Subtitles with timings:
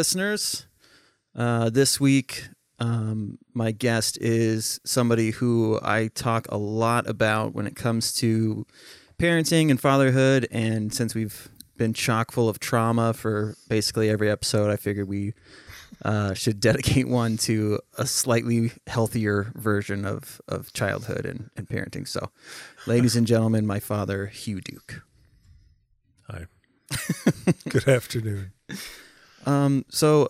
[0.00, 0.64] listeners.
[1.36, 7.66] Uh, this week, um, my guest is somebody who I talk a lot about when
[7.66, 8.66] it comes to
[9.18, 10.48] parenting and fatherhood.
[10.50, 15.34] And since we've been chock full of trauma for basically every episode, I figured we
[16.02, 22.08] uh, should dedicate one to a slightly healthier version of, of childhood and, and parenting.
[22.08, 22.30] So,
[22.86, 25.02] ladies and gentlemen, my father, Hugh Duke.
[26.30, 26.46] Hi.
[27.68, 28.52] Good afternoon.
[29.46, 30.28] Um, so,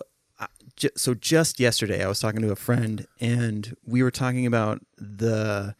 [0.95, 5.75] so just yesterday, I was talking to a friend, and we were talking about the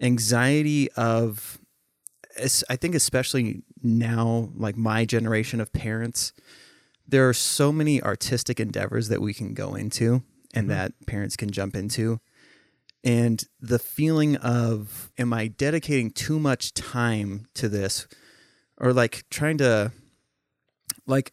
[0.00, 1.58] anxiety of,
[2.68, 6.32] I think, especially now, like my generation of parents.
[7.06, 10.22] There are so many artistic endeavors that we can go into,
[10.52, 12.20] and that parents can jump into.
[13.04, 18.06] And the feeling of, am I dedicating too much time to this?
[18.76, 19.92] Or like trying to,
[21.06, 21.32] like,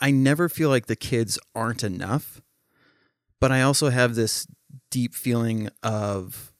[0.00, 2.40] I never feel like the kids aren't enough,
[3.40, 4.46] but I also have this
[4.90, 6.52] deep feeling of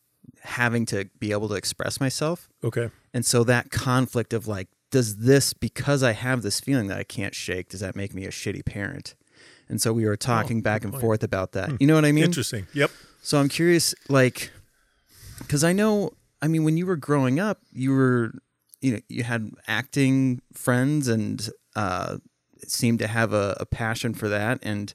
[0.42, 2.48] having to be able to express myself.
[2.62, 2.90] Okay.
[3.12, 7.04] And so that conflict of like, does this, because I have this feeling that I
[7.04, 9.14] can't shake, does that make me a shitty parent?
[9.68, 11.00] And so we were talking back and point.
[11.00, 11.80] forth about that.
[11.80, 12.24] You know what I mean?
[12.24, 12.68] Interesting.
[12.72, 12.90] Yep.
[13.22, 14.52] So I'm curious, like,
[15.38, 18.32] because I know, I mean, when you were growing up, you were,
[18.80, 22.18] you know, you had acting friends and uh,
[22.70, 24.58] seemed to have a, a passion for that.
[24.62, 24.92] And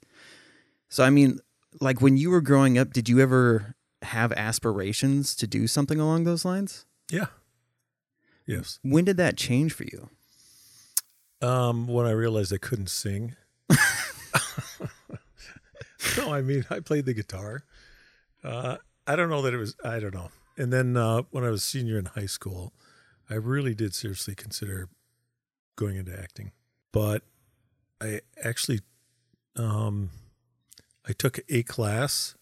[0.89, 1.39] so, I mean,
[1.80, 6.23] like, when you were growing up, did you ever have aspirations to do something along
[6.23, 6.86] those lines?
[7.11, 7.28] Yeah.
[8.45, 8.80] Yes.
[8.83, 10.09] When did that change for you?
[11.41, 13.36] Um, when I realized I couldn't sing.
[16.17, 17.63] no, I mean I played the guitar.
[18.44, 19.75] Uh, I don't know that it was.
[19.84, 20.29] I don't know.
[20.57, 22.73] And then uh, when I was senior in high school,
[23.29, 24.90] I really did seriously consider
[25.75, 26.51] going into acting.
[26.91, 27.23] But
[28.01, 28.79] I actually,
[29.56, 30.09] um,
[31.07, 32.35] I took a class.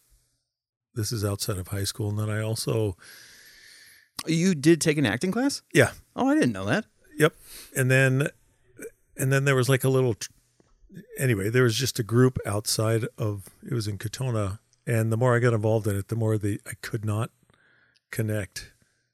[0.95, 2.95] This is outside of high school, and then I also,
[4.25, 5.61] You did take an acting class?
[5.73, 6.85] yeah, Oh, I didn't know that.
[7.17, 7.35] Yep.
[7.75, 8.27] And then
[9.17, 10.31] and then there was like a little tr-
[11.17, 15.35] anyway, there was just a group outside of it was in Katonah and the more
[15.35, 17.31] I got involved in it, the more the I could not
[18.11, 18.71] connect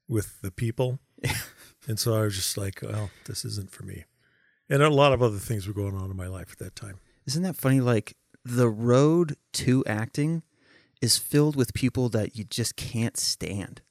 [0.08, 1.00] with the people.
[1.88, 4.06] and so I was just like, well, this isn't for me.
[4.70, 7.00] And a lot of other things were going on in my life at that time.
[7.28, 7.82] Isn't that funny?
[7.82, 10.44] Like the road to acting
[11.02, 13.82] is filled with people that you just can't stand.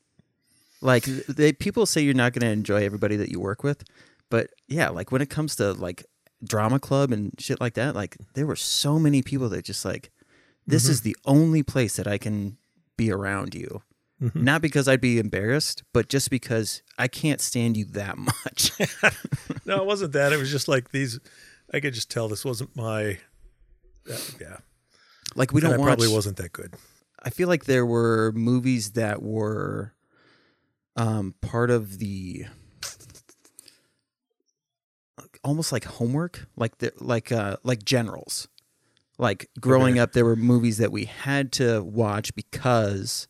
[0.80, 3.84] Like they people say you're not going to enjoy everybody that you work with,
[4.30, 6.04] but yeah, like when it comes to like
[6.42, 10.10] drama club and shit like that, like there were so many people that just like
[10.66, 10.92] this mm-hmm.
[10.92, 12.58] is the only place that I can
[12.96, 13.82] be around you.
[14.20, 18.70] Not because I'd be embarrassed, but just because I can't stand you that much.
[19.66, 20.32] No, it wasn't that.
[20.32, 21.18] It was just like these
[21.72, 23.18] I could just tell this wasn't my
[24.10, 24.58] uh, yeah.
[25.34, 26.74] like we And don't I watch probably wasn't that good.
[27.22, 29.94] I feel like there were movies that were
[30.96, 32.44] um, part of the
[35.42, 38.48] almost like homework, like the like uh, like generals.
[39.18, 40.00] Like growing Okay.
[40.00, 43.28] up, there were movies that we had to watch because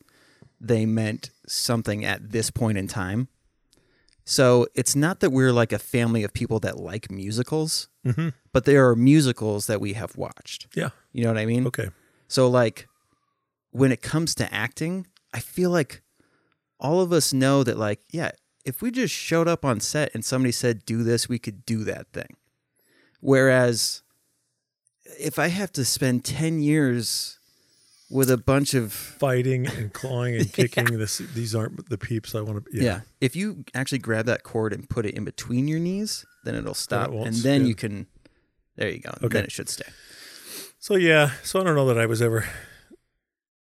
[0.60, 3.28] they meant something at this point in time.
[4.24, 8.32] So it's not that we're like a family of people that like musicals, Mhm.
[8.52, 10.66] but there are musicals that we have watched.
[10.74, 10.90] Yeah.
[11.12, 11.66] You know what I mean?
[11.66, 11.90] Okay.
[12.28, 12.88] So like
[13.70, 16.00] when it comes to acting, I feel like
[16.80, 18.30] all of us know that like, yeah,
[18.64, 21.84] if we just showed up on set and somebody said do this, we could do
[21.84, 22.36] that thing.
[23.20, 24.02] Whereas
[25.18, 27.38] if I have to spend 10 years
[28.14, 30.84] with a bunch of fighting and clawing and kicking.
[30.98, 32.70] This these aren't the peeps I want to.
[32.72, 32.82] yeah.
[32.82, 36.54] Yeah, if you actually grab that cord and put it in between your knees, then
[36.54, 37.66] it'll stop won't and then spin.
[37.66, 38.06] you can
[38.76, 39.10] there you go.
[39.10, 39.28] Okay.
[39.28, 39.86] Then it should stay.
[40.78, 42.46] So yeah, so I don't know that I was ever.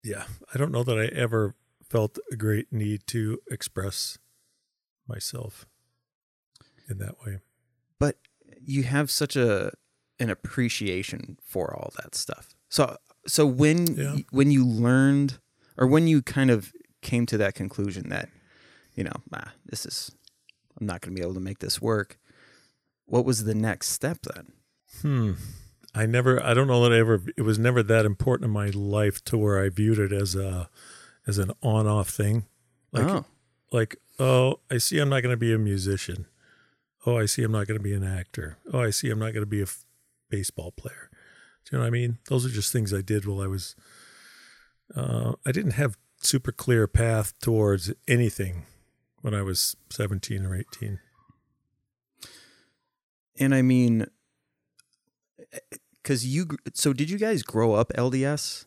[0.03, 1.55] Yeah, I don't know that I ever
[1.89, 4.19] felt a great need to express
[5.07, 5.65] myself
[6.89, 7.39] in that way.
[7.99, 8.17] but
[8.63, 9.71] you have such a
[10.19, 12.55] an appreciation for all that stuff.
[12.69, 12.97] So
[13.27, 14.17] so when Yeah.
[14.31, 15.39] when you learned
[15.77, 18.29] or when you kind of came to that conclusion that
[18.95, 20.11] you know, ah, this is
[20.79, 22.17] I'm not going to be able to make this work.
[23.05, 24.51] What was the next step then?
[25.01, 25.31] Hmm.
[25.93, 26.43] I never.
[26.43, 27.21] I don't know that I ever.
[27.37, 30.69] It was never that important in my life to where I viewed it as a
[31.27, 32.45] as an on off thing.
[32.91, 33.25] Like oh,
[33.71, 34.99] like oh, I see.
[34.99, 36.25] I'm not going to be a musician.
[37.05, 37.43] Oh, I see.
[37.43, 38.57] I'm not going to be an actor.
[38.73, 39.09] Oh, I see.
[39.09, 39.85] I'm not going to be a f-
[40.29, 41.09] baseball player.
[41.65, 42.19] Do you know what I mean?
[42.29, 43.75] Those are just things I did while I was.
[44.95, 48.65] Uh, I didn't have super clear path towards anything
[49.21, 50.99] when I was 17 or 18.
[53.39, 54.05] and I mean
[56.01, 56.47] because you.
[56.73, 58.65] So did you guys grow up LDS?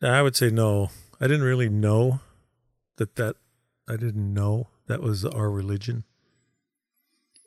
[0.00, 0.90] I would say no.
[1.20, 2.20] I didn't really know
[2.96, 3.36] that that
[3.88, 6.04] I didn't know that was our religion.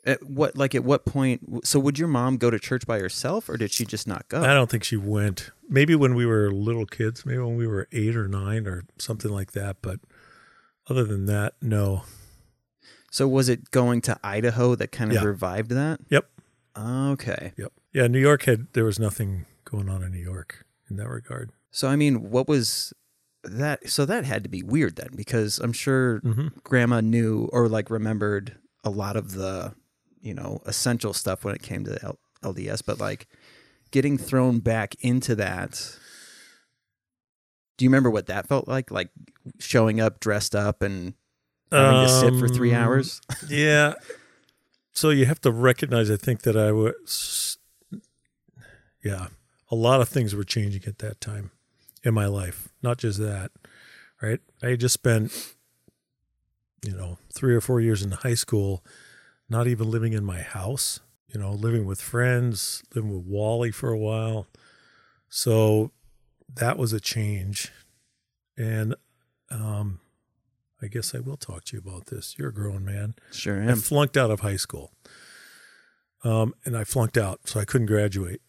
[0.06, 1.66] At what like at what point?
[1.66, 4.40] So would your mom go to church by herself, or did she just not go?
[4.42, 5.50] I don't think she went.
[5.68, 9.32] Maybe when we were little kids, maybe when we were eight or nine or something
[9.32, 9.78] like that.
[9.82, 9.98] But
[10.88, 12.04] other than that, no.
[13.10, 15.24] So was it going to Idaho that kind of Yeah.
[15.24, 16.00] revived that?
[16.08, 16.28] Yep.
[16.78, 17.52] Okay.
[17.56, 17.72] Yep.
[17.92, 21.50] Yeah, New York had there was nothing going on in New York in that regard.
[21.72, 22.92] So I mean, what was
[23.42, 23.88] that?
[23.90, 26.48] So that had to be weird then, because I'm sure Mm-hmm.
[26.62, 29.74] Grandma knew or like remembered a lot of the,
[30.26, 33.28] you know, essential stuff when it came to L- LDS, but like
[33.92, 35.96] getting thrown back into that.
[37.76, 38.90] Do you remember what that felt like?
[38.90, 39.10] Like
[39.58, 41.14] showing up dressed up and
[41.70, 43.20] having to sit for three Um, hours?
[43.48, 43.94] Yeah.
[44.92, 47.58] So you have to recognize, I think, that I was,
[49.04, 49.26] yeah,
[49.70, 51.50] a lot of things were changing at that time
[52.02, 52.70] in my life.
[52.82, 53.50] Not just that,
[54.22, 54.40] right?
[54.62, 55.54] I just spent,
[56.82, 58.82] you know, three or four years in high school,
[59.48, 63.90] not even living in my house, you know, living with friends, living with Wally for
[63.90, 64.46] a while.
[65.28, 65.92] So
[66.54, 67.72] that was a change.
[68.56, 68.94] And,
[69.50, 70.00] um,
[70.82, 72.36] I guess I will talk to you about this.
[72.38, 73.14] You're a grown man.
[73.32, 73.70] Sure am.
[73.70, 74.92] I flunked out of high school.
[76.22, 78.40] Um, and I flunked out, so I couldn't graduate.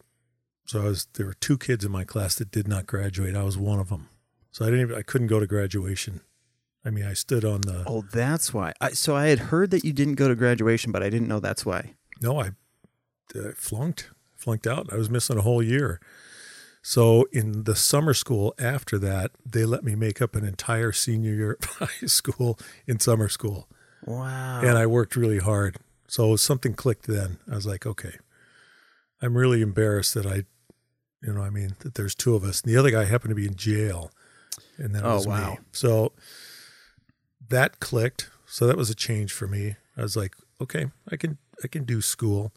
[0.66, 3.34] So I was there were two kids in my class that did not graduate.
[3.34, 4.08] I was one of them.
[4.50, 6.20] So I didn't even I couldn't go to graduation.
[6.88, 8.72] I mean, I stood on the Oh, that's why.
[8.80, 11.38] I, so I had heard that you didn't go to graduation, but I didn't know
[11.38, 11.94] that's why.
[12.22, 12.52] no, I,
[13.34, 14.90] I flunked, flunked out.
[14.90, 16.00] I was missing a whole year.
[16.80, 21.34] So in the summer school after that, they let me make up an entire senior
[21.34, 23.68] year of high school in summer school.
[24.06, 24.60] Wow.
[24.62, 25.76] and I worked really hard.
[26.06, 27.36] So something clicked then.
[27.50, 28.14] I was like, okay,
[29.20, 30.44] I'm really embarrassed that I,
[31.22, 32.62] you know, I mean, that there's two of us.
[32.62, 34.10] And the other guy happened to be in jail.
[34.78, 35.50] And then it Oh, was wow.
[35.50, 35.58] me.
[35.72, 36.12] So
[37.48, 38.30] that clicked.
[38.46, 39.76] So that was a change for me.
[39.96, 42.52] I was like, okay, I can, I can do school.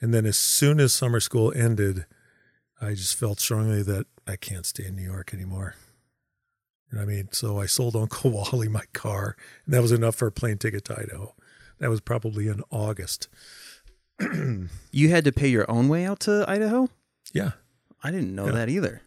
[0.00, 2.06] And then as soon as summer school ended,
[2.80, 5.74] I just felt strongly that I can't stay in New York anymore.
[6.90, 7.28] You know what I mean?
[7.32, 9.36] So I sold Uncle Wally my car,
[9.66, 11.34] and that was enough for a plane ticket to Idaho.
[11.80, 13.28] That was probably in August.
[14.90, 16.88] you had to pay your own way out to Idaho?
[17.32, 17.52] Yeah.
[18.02, 18.52] I didn't know Yeah.
[18.52, 19.02] that either.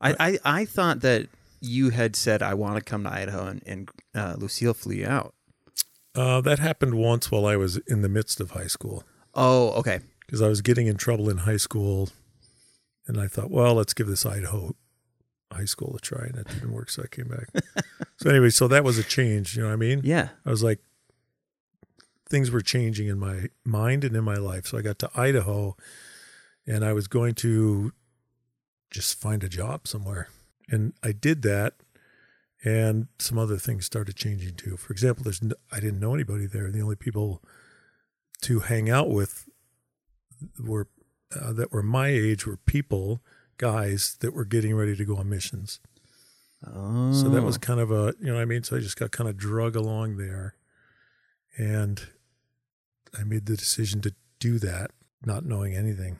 [0.00, 1.28] I, I, I thought that
[1.60, 5.06] you had said, I want to come to Idaho, and, and uh, Lucille flew you
[5.06, 5.34] out.
[6.14, 9.04] Uh, that happened once while I was in the midst of high school
[9.34, 10.00] Oh, okay.
[10.26, 12.08] because I was getting in trouble in high school.
[13.06, 14.74] And I thought, well, let's give this Idaho
[15.52, 16.24] high school a try.
[16.26, 16.90] And it didn't work.
[16.90, 17.48] So I came back.
[18.18, 19.56] so, anyway, so that was a change.
[19.56, 20.00] You know what I mean?
[20.04, 20.28] Yeah.
[20.44, 20.80] I was like,
[22.28, 24.66] things were changing in my mind and in my life.
[24.66, 25.76] So I got to Idaho
[26.66, 27.92] and I was going to
[28.90, 30.28] just find a job somewhere.
[30.70, 31.74] And I did that.
[32.62, 34.76] And some other things started changing too.
[34.76, 36.70] For example, there's no, I didn't know anybody there.
[36.70, 37.42] The only people
[38.42, 39.48] to hang out with
[40.62, 40.88] were
[41.34, 43.22] uh, that were my age were people,
[43.56, 45.80] guys that were getting ready to go on missions.
[46.66, 47.12] Oh.
[47.12, 48.62] So that was kind of a, you know what I mean?
[48.62, 50.54] So I just got kind of drug along there.
[51.56, 52.08] And
[53.18, 54.90] I made the decision to do that,
[55.24, 56.18] not knowing anything.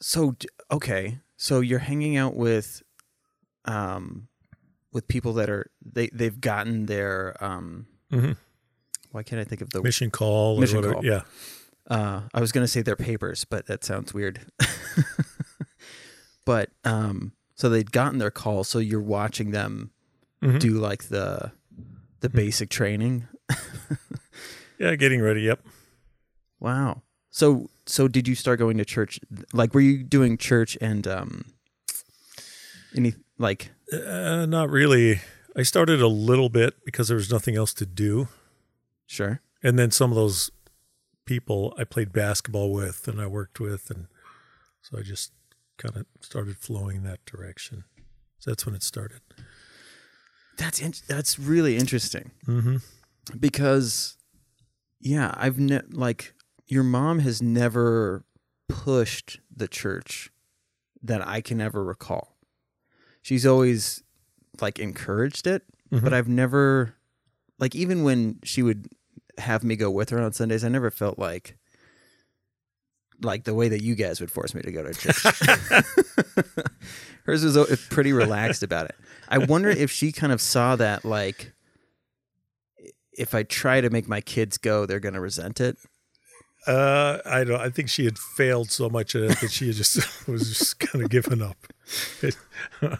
[0.00, 0.36] So
[0.70, 2.82] okay, so you're hanging out with,
[3.64, 4.28] um,
[4.92, 7.86] with people that are they they've gotten their um.
[8.12, 8.32] Mm-hmm.
[9.12, 10.56] Why can't I think of the Mission call.
[10.56, 10.94] Or Mission whatever.
[10.94, 11.04] call.
[11.04, 11.22] Yeah.
[11.88, 14.40] Uh, I was gonna say their papers, but that sounds weird.
[16.44, 19.90] but um, so they'd gotten their call, so you're watching them
[20.42, 20.58] Mhm.
[20.60, 21.52] do like the
[22.20, 23.28] the basic training.
[24.76, 25.42] Yeah, getting ready.
[25.42, 25.64] Yep.
[26.58, 27.02] Wow.
[27.30, 29.20] So so did you start going to church?
[29.52, 31.44] Like, were you doing church and um,
[32.96, 33.70] any like?
[33.92, 35.20] Uh, not really.
[35.56, 38.28] I started a little bit because there was nothing else to do.
[39.06, 39.40] Sure.
[39.62, 40.50] And then some of those
[41.26, 43.90] people I played basketball with and I worked with.
[43.90, 44.06] And
[44.82, 45.32] so I just
[45.78, 47.84] kind of started flowing that direction.
[48.38, 49.20] So that's when it started.
[50.56, 52.76] That's in, that's really interesting Mm-hmm.
[53.40, 54.16] because,
[55.00, 56.34] yeah, I've ne- like
[56.66, 58.24] your mom has never
[58.68, 60.30] pushed the church
[61.02, 62.33] that I can ever recall.
[63.24, 64.02] She's always
[64.60, 65.62] like encouraged it,
[65.92, 66.04] Mm-hmm.
[66.04, 66.94] but I've never
[67.58, 68.88] like even when she would
[69.38, 71.56] have me go with her on Sundays, I never felt like
[73.22, 75.22] like the way that you guys would force me to go to church.
[77.24, 78.96] Hers was pretty relaxed about it.
[79.28, 81.52] I wonder if she kind of saw that like
[83.16, 85.78] if I try to make my kids go, they're going to resent it.
[86.66, 87.60] Uh, I don't.
[87.60, 91.04] I think she had failed so much at it that she just was just kind
[91.04, 91.56] of given up.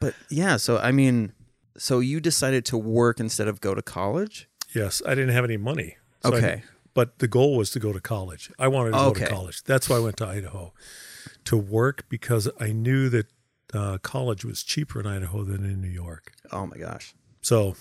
[0.00, 1.32] But yeah, so I mean,
[1.76, 4.48] so you decided to work instead of go to college?
[4.74, 5.96] yes, I didn't have any money.
[6.22, 6.62] So I- Okay.
[6.94, 8.50] but the goal was to go to college.
[8.58, 9.62] I wanted to go to college.
[9.64, 10.72] That's why I went to Idaho
[11.44, 13.26] to work because I knew that
[13.74, 16.32] uh, college was cheaper in Idaho than in New York.
[16.52, 17.14] Oh my gosh.
[17.42, 17.76] So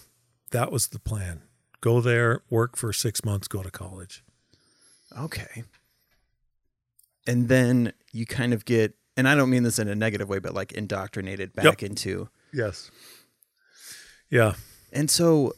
[0.51, 1.41] that was the plan.
[1.81, 4.23] Go there, work for six months, go to college.
[5.17, 5.63] Okay.
[7.27, 10.39] And then you kind of get, and I don't mean this in a negative way,
[10.39, 12.29] but like indoctrinated back into.
[12.53, 12.89] Yes.
[14.29, 14.53] Yeah.
[14.93, 15.51] And so,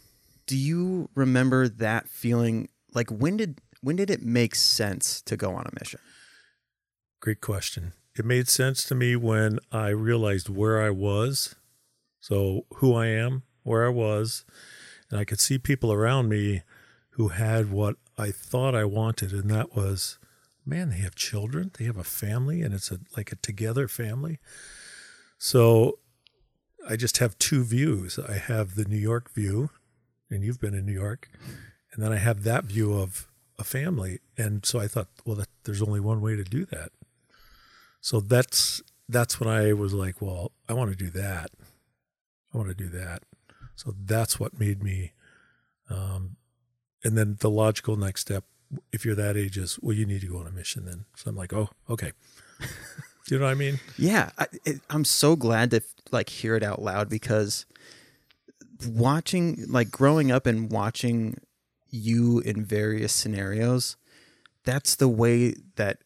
[0.47, 2.69] do you remember that feeling?
[2.95, 5.99] Like when did when did it make sense to go on a mission?
[7.19, 7.93] Great question.
[8.17, 11.53] It made sense to me when I realized where I was.
[12.19, 14.43] So, who I am, where I was,
[15.11, 16.63] and I could see people around me
[17.11, 20.17] who had what I thought I wanted, and that was
[20.65, 24.39] man, they have children, they have a family, and it's a like a together family.
[25.37, 25.99] So,
[26.87, 28.19] I just have two views.
[28.19, 29.69] I have the New York view,
[30.29, 31.29] and you've been in New York,
[31.93, 33.27] and then I have that view of
[33.57, 34.19] a family.
[34.37, 36.91] And so I thought, well, that, there's only one way to do that.
[38.01, 41.51] So that's that's when I was like, well, I want to do that.
[42.53, 43.23] I want to do that.
[43.75, 45.13] So that's what made me.
[45.89, 46.37] Um,
[47.03, 48.45] and then the logical next step,
[48.91, 50.85] if you're that age, is well, you need to go on a mission.
[50.85, 52.11] Then, so I'm like, oh, okay.
[52.59, 52.67] do
[53.29, 53.79] you know what I mean?
[53.97, 57.65] Yeah, I, it, I'm so glad to like hear it out loud because
[58.87, 61.39] watching, like growing up and watching
[61.89, 63.97] you in various scenarios,
[64.63, 65.99] that's the way that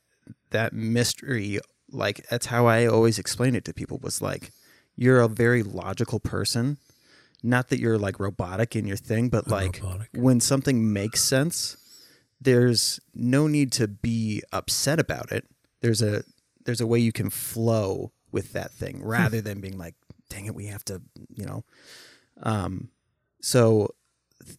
[0.51, 1.59] that mystery,
[1.91, 4.51] like that's how I always explain it to people was like,
[4.95, 6.77] you're a very logical person.
[7.43, 10.09] Not that you're like robotic in your thing, but I'm like robotic.
[10.13, 11.77] when something makes sense,
[12.45, 15.45] there's no need to be upset about it.
[15.81, 16.23] There's a
[16.63, 19.95] there's a way you can flow with that thing rather than being like,
[20.29, 21.63] dang it, we have to, you know.
[22.41, 22.89] Um,
[23.41, 23.89] so
[24.43, 24.57] th-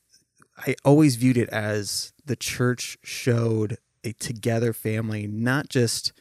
[0.56, 6.12] I always viewed it as the church showed a together family, not just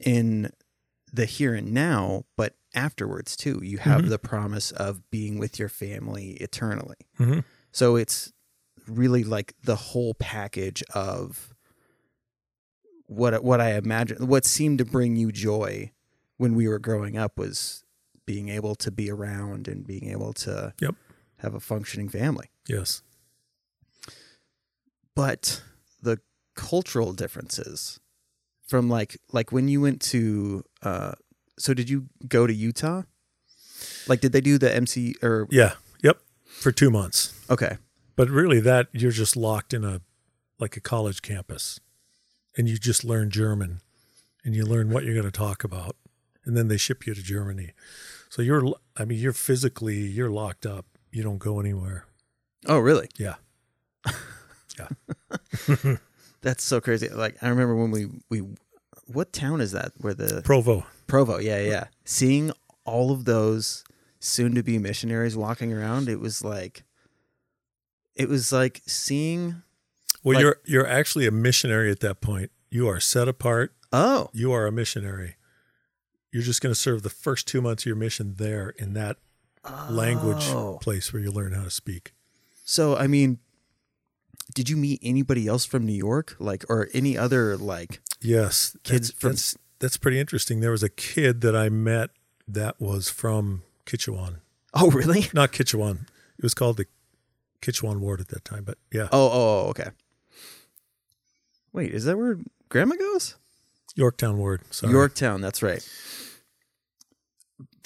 [0.00, 0.50] in
[1.12, 3.60] the here and now, but afterwards too.
[3.62, 4.08] You have Mhm.
[4.10, 6.96] the promise of being with your family eternally.
[7.18, 7.44] Mhm.
[7.72, 8.32] So it's
[8.88, 11.54] really like the whole package of
[13.06, 15.92] what what I imagine what seemed to bring you joy
[16.36, 17.84] when we were growing up was
[18.26, 20.94] being able to be around and being able to Yep.
[21.38, 22.50] have a functioning family.
[22.68, 23.02] Yes.
[25.14, 25.62] But
[26.02, 26.20] the
[26.54, 28.00] cultural differences
[28.66, 31.12] from like like when you went to uh
[31.58, 33.02] so did you go to Utah?
[34.06, 35.74] Like did they do the MC or Yeah.
[36.02, 36.18] Yep.
[36.60, 37.32] For two months.
[37.50, 37.78] okay.
[38.18, 40.00] But really, that you're just locked in a
[40.58, 41.78] like a college campus,
[42.56, 43.80] and you just learn German,
[44.44, 45.94] and you learn what you're going to talk about,
[46.44, 47.74] and then they ship you to Germany.
[48.28, 50.84] So you're, I mean, you're physically you're locked up.
[51.12, 52.06] You don't go anywhere.
[52.66, 53.08] Oh, really?
[53.16, 53.36] Yeah.
[54.78, 55.96] Yeah.
[56.42, 57.08] That's so crazy.
[57.08, 58.46] Like I remember when we we
[59.06, 60.86] what town is that where the Provo.
[61.08, 61.86] Provo, yeah, yeah.
[62.04, 62.52] Seeing
[62.84, 63.82] all of those
[64.20, 66.84] soon to be missionaries walking around, it was like
[68.18, 69.62] it was like seeing
[70.22, 72.50] Well, Like- you're you're actually a missionary at that point.
[72.70, 73.72] You are set apart.
[73.92, 75.36] oh, You are a missionary.
[76.32, 79.16] You're just going to serve the first two months of your mission there in that
[79.88, 80.78] language Oh.
[80.82, 82.12] place where you learn how to speak.
[82.64, 83.38] So I mean,
[84.54, 88.00] did you meet anybody else from New York, like, or any other like?
[88.20, 90.60] Yes, Kids that's, from- that's that's pretty interesting.
[90.60, 92.10] There was a kid that I met
[92.48, 94.40] that was from Kitchawan,
[94.74, 95.28] Oh, really?
[95.32, 96.02] not Kitchawan.
[96.36, 96.86] It was called the
[97.62, 99.90] Kitchawan Ward at that time, but yeah, Oh, oh, oh, okay.
[101.72, 102.38] Wait, is that where
[102.68, 103.36] Grandma goes?
[103.94, 104.62] Yorktown Ward.
[104.70, 104.92] Sorry.
[104.92, 105.40] Yorktown.
[105.40, 105.86] That's right.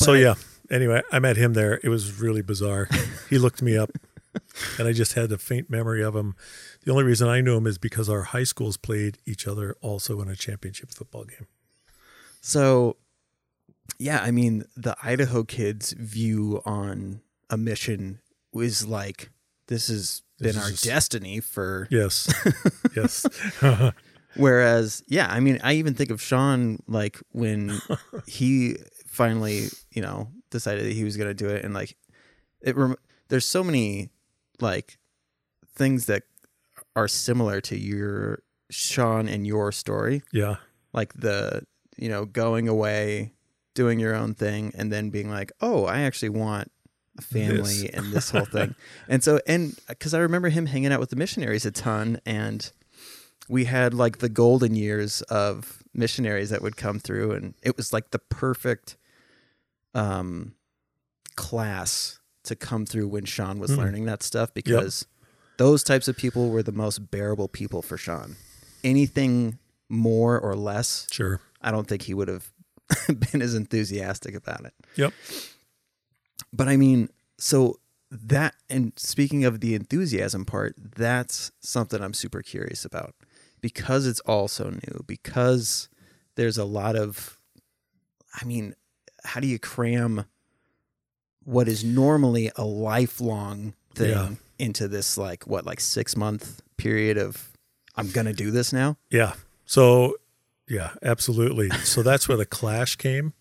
[0.00, 0.34] So yeah.
[0.70, 1.80] Anyway, I met him there.
[1.82, 2.88] It was really bizarre.
[3.28, 3.90] he looked me up,
[4.78, 6.34] and I just had a faint memory of him.
[6.84, 10.20] The only reason I knew him is because our high schools played each other also
[10.20, 11.46] in a championship football game.
[12.40, 12.96] So,
[13.98, 18.20] yeah, I mean, the Idaho kids' view on a mission
[18.52, 19.30] was like,
[19.69, 21.87] this has been is our just- destiny for.
[21.90, 22.33] Yes,
[22.97, 23.26] yes,
[24.37, 27.81] Whereas, yeah, I mean, I even think of Sean, like, when
[28.26, 28.76] he
[29.07, 31.64] finally, you know, decided that he was going to do it.
[31.64, 31.97] And, like,
[32.62, 32.97] it, rem-
[33.28, 34.09] there's so many,
[34.59, 34.99] like,
[35.75, 36.23] things that
[36.97, 40.23] are similar to your Sean and your story.
[40.33, 40.57] yeah,
[40.95, 41.62] like the
[41.99, 43.33] you know going away
[43.75, 46.71] doing your own thing and then being like oh i actually want
[47.21, 47.90] family This.
[47.92, 48.75] and this whole thing
[49.09, 52.73] and so and because i remember him hanging out with the missionaries a ton and
[53.49, 57.92] we had like the golden years of missionaries that would come through, and it was
[57.92, 58.97] like the perfect
[59.95, 60.54] um,
[61.37, 63.76] class to come through when Sean was Mm.
[63.78, 65.07] learning that stuff because
[65.59, 68.37] those types of people were the most bearable people for Sean.
[68.85, 71.40] Anything more or less, Sure.
[71.61, 72.50] I don't think he would have
[73.33, 74.73] been as enthusiastic about it.
[74.97, 75.12] Yep.
[76.52, 77.08] But I mean,
[77.38, 77.78] so
[78.11, 83.14] that and speaking of the enthusiasm part, that's something I'm super curious about
[83.61, 85.88] because it's all so new, because
[86.34, 87.38] there's a lot of
[88.40, 88.75] I mean,
[89.25, 90.25] how do you cram
[91.44, 94.28] what is normally a lifelong thing Yeah.
[94.58, 97.50] into this like what like 6 month period of
[97.96, 98.96] I'm going to do this now?
[99.11, 99.34] Yeah.
[99.66, 100.16] So,
[100.68, 101.68] yeah, absolutely.
[101.84, 103.32] So that's where the clash came.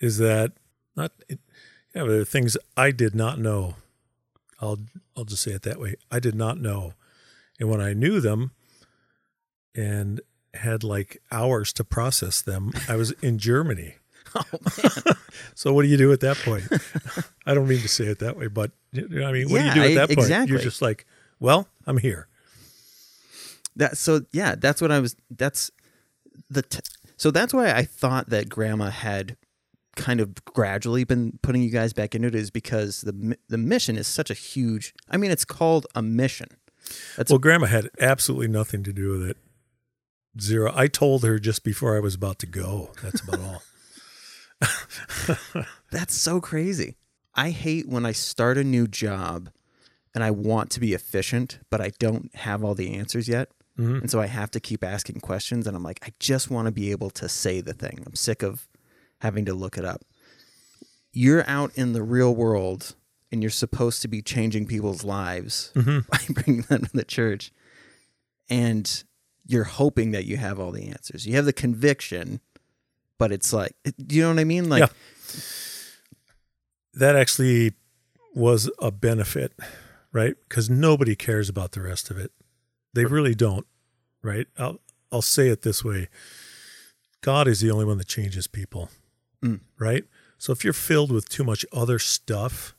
[0.00, 0.52] Is that
[0.96, 1.12] not?
[1.28, 1.40] It,
[1.94, 3.76] yeah, there are things I did not know.
[4.60, 4.78] I'll
[5.16, 5.96] I'll just say it that way.
[6.10, 6.94] I did not know,
[7.60, 8.52] and when I knew them,
[9.74, 10.20] and
[10.54, 13.96] had like hours to process them, I was in Germany.
[14.36, 15.16] Oh man.
[15.54, 16.64] So what do you do at that point?
[17.46, 19.74] I don't mean to say it that way, but you know, I mean, what Yeah,
[19.74, 20.18] do you do at I- that point?
[20.18, 20.50] exactly.
[20.52, 21.06] You're just like,
[21.38, 22.26] well, I'm here.
[23.76, 25.14] That so yeah, that's what I was.
[25.30, 25.70] That's
[26.50, 26.80] the t-
[27.16, 29.36] so that's why I thought that Grandma had
[29.96, 33.96] kind of gradually been putting you guys back into it is because the the mission
[33.96, 34.94] is such a huge.
[35.10, 36.48] I mean, it's called a mission.
[37.16, 39.36] That's Well, Grandma had absolutely nothing to do with it.
[40.40, 40.72] Zero.
[40.74, 42.90] I told her just before I was about to go.
[43.02, 43.62] That's about all.
[45.90, 46.96] that's so crazy.
[47.34, 49.50] I hate when I start a new job
[50.14, 53.50] and I want to be efficient, but I don't have all the answers yet.
[53.78, 54.02] Mhm.
[54.02, 55.66] And so I have to keep asking questions.
[55.66, 58.02] And I'm like, I just want to be able to say the thing.
[58.06, 58.68] I'm sick of
[59.24, 60.02] having to look it up.
[61.12, 62.94] You're out in the real world
[63.32, 66.06] and you're supposed to be changing people's lives Mhm.
[66.12, 67.50] by bringing them to the church.
[68.50, 69.02] And
[69.46, 71.26] you're hoping that you have all the answers.
[71.26, 72.40] You have the conviction,
[73.18, 73.74] but it's like,
[74.06, 74.68] do you know what I mean?
[74.68, 75.40] Like, Yeah.
[76.94, 77.72] That actually
[78.34, 79.52] was a benefit,
[80.12, 80.34] right?
[80.48, 82.30] Because nobody cares about the rest of it.
[82.92, 83.66] They really don't,
[84.22, 84.46] right?
[84.58, 84.78] I'll
[85.10, 86.08] I'll say it this way:
[87.20, 88.90] God is the only one that changes people,
[89.44, 89.60] Mm.
[89.78, 90.04] right?
[90.38, 92.74] So if you're filled with too much other stuff,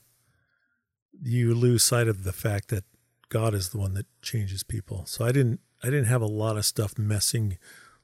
[1.21, 2.83] you lose sight of the fact that
[3.29, 5.05] God is the one that changes people.
[5.05, 7.57] So I didn't I didn't have a lot of stuff messing,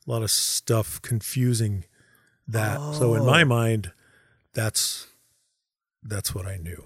[0.08, 1.86] a lot of stuff confusing
[2.47, 2.78] that.
[2.95, 3.45] So in my Oh.
[3.45, 3.91] mind,
[4.54, 5.08] that's
[6.04, 6.86] that's what I knew.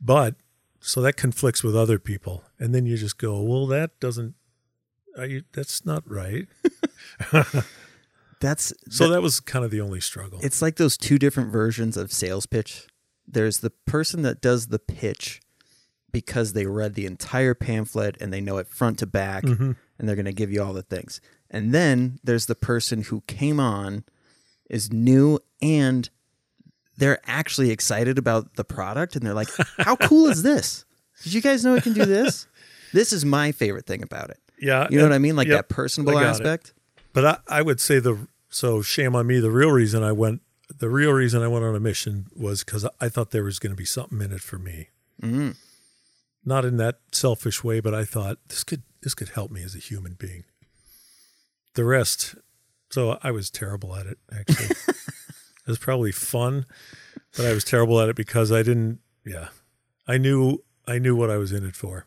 [0.00, 0.34] But
[0.80, 4.34] so that conflicts with other people, and then you just go, "Well, that doesn't.
[5.18, 6.48] Are you, that's not right."
[8.40, 10.40] that's So that was kind of the only struggle.
[10.42, 12.86] it's like those two different versions of sales pitch.
[13.26, 15.40] There's the person that does the pitch
[16.12, 19.76] because they read the entire pamphlet and they know it front to back Mhm.
[19.98, 21.20] and they're going to give you all the things.
[21.50, 24.04] And then there's the person who came on
[24.68, 26.08] is new and
[26.96, 29.48] they're actually excited about the product and they're like,
[29.78, 30.84] "How cool is this?
[31.22, 32.46] Did you guys know it can do this?"
[32.92, 34.40] This is my favorite thing about it.
[34.60, 35.36] Yeah, You know what I mean?
[35.36, 36.26] Like yep, that personable got it.
[36.26, 36.72] aspect.
[37.12, 38.18] But I, I would say the
[38.50, 39.38] so shame on me.
[39.38, 40.42] The real reason I went,
[40.76, 43.70] the real reason I went on a mission was because I thought there was going
[43.70, 44.88] to be something in it for me.
[45.22, 45.56] Mm.
[46.44, 49.74] Not in that selfish way, but I thought this could this could help me as
[49.74, 50.44] a human being.
[51.74, 52.34] The rest,
[52.90, 54.18] so I was terrible at it.
[54.32, 56.66] Actually, it was probably fun,
[57.36, 59.00] but I was terrible at it because I didn't.
[59.24, 59.48] Yeah,
[60.08, 62.06] I knew I knew what I was in it for.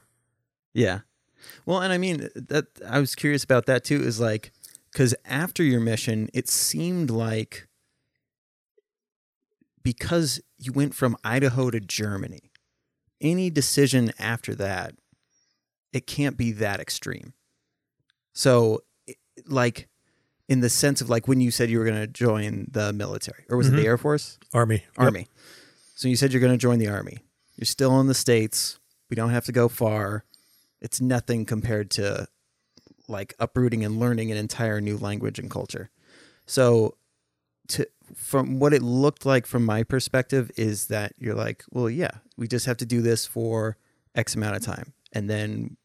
[0.73, 0.99] Yeah.
[1.65, 4.51] Well, and I mean that I was curious about that too is like
[4.93, 7.67] cuz after your mission it seemed like
[9.83, 12.51] because you went from Idaho to Germany
[13.21, 14.95] any decision after that
[15.93, 17.33] it can't be that extreme.
[18.33, 18.81] So
[19.45, 19.87] like
[20.49, 23.45] in the sense of like when you said you were going to join the military
[23.49, 23.77] or was it Mhm.
[23.77, 24.39] the Air Force?
[24.53, 24.85] Army, Yep.
[24.97, 25.27] Army.
[25.95, 27.23] So you said you're going to join the army.
[27.55, 28.79] You're still in the states.
[29.09, 30.25] We don't have to go far.
[30.81, 32.27] It's nothing compared to
[33.13, 35.89] like uprooting and learning an entire new language and culture.
[36.45, 36.97] So
[37.69, 42.11] to from what it looked like from my perspective is that you're like, well, yeah,
[42.35, 43.77] we just have to do this for
[44.13, 45.77] X amount of time and then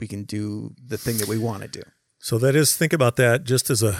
[0.00, 1.82] we can do the thing that we want to do.
[2.18, 3.98] So that is think about that just as a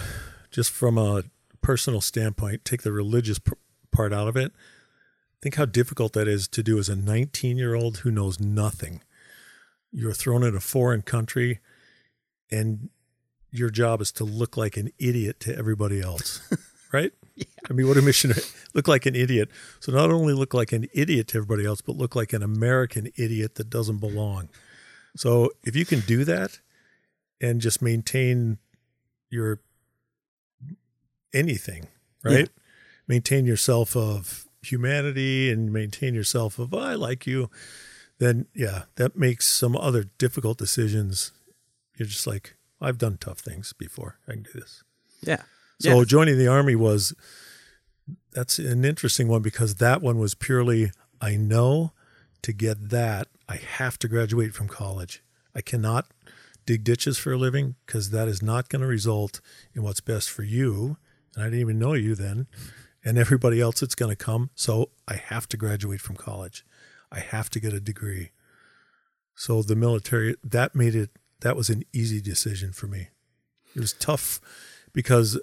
[0.50, 1.24] just from a
[1.60, 2.64] personal standpoint.
[2.64, 3.52] Take the religious p-
[3.92, 4.52] part out of it.
[5.42, 9.02] Think how difficult that is to do as a 19 year old who knows nothing.
[9.92, 11.60] You're thrown in a foreign country,
[12.50, 12.90] and
[13.50, 16.40] your job is to look like an idiot to everybody else,
[16.92, 17.12] right?
[17.68, 18.42] I mean, what a missionary
[18.74, 19.48] look like an idiot.
[19.80, 23.10] So not only look like an idiot to everybody else, but look like an American
[23.16, 24.48] idiot that doesn't belong.
[25.16, 26.58] So if you can do that,
[27.40, 28.58] and just maintain
[29.30, 29.60] your
[31.32, 31.88] anything,
[32.22, 32.40] right?
[32.40, 32.62] Yeah.
[33.06, 37.50] Maintain yourself of humanity and maintain yourself of I like you,
[38.18, 41.32] then yeah, that makes some other difficult decisions.
[41.98, 44.18] You're just like, I've done tough things before.
[44.28, 44.84] I can do this.
[45.20, 45.42] Yeah.
[45.80, 46.04] So Yeah.
[46.04, 47.14] joining the army was
[48.32, 51.92] that's an interesting one because that one was purely I know
[52.42, 55.22] to get that I have to graduate from college.
[55.54, 56.06] I cannot
[56.66, 59.40] dig ditches for a living because that is not going to result
[59.74, 60.98] in what's best for you.
[61.34, 62.46] And I didn't even know you then
[63.04, 64.50] and everybody else that's going to come.
[64.54, 66.64] So I have to graduate from college.
[67.10, 68.30] I have to get a degree.
[69.34, 73.08] So the military that made it that was an easy decision for me.
[73.74, 74.40] It was tough
[74.92, 75.40] because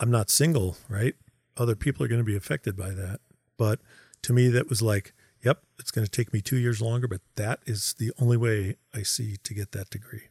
[0.00, 1.14] I'm not single, right?
[1.56, 3.20] Other people are going to be affected by that.
[3.56, 3.80] But
[4.22, 7.20] to me, that was like, yep, it's going to take me two years longer, but
[7.36, 10.28] that is the only way I see to get that degree.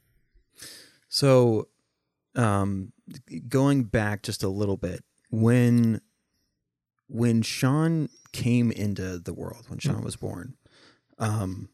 [1.07, 1.67] So,
[2.35, 2.91] um,
[3.47, 6.01] going back just a little bit, when
[7.07, 10.55] when Sean came into the world, when Sean was born,
[11.19, 11.69] um,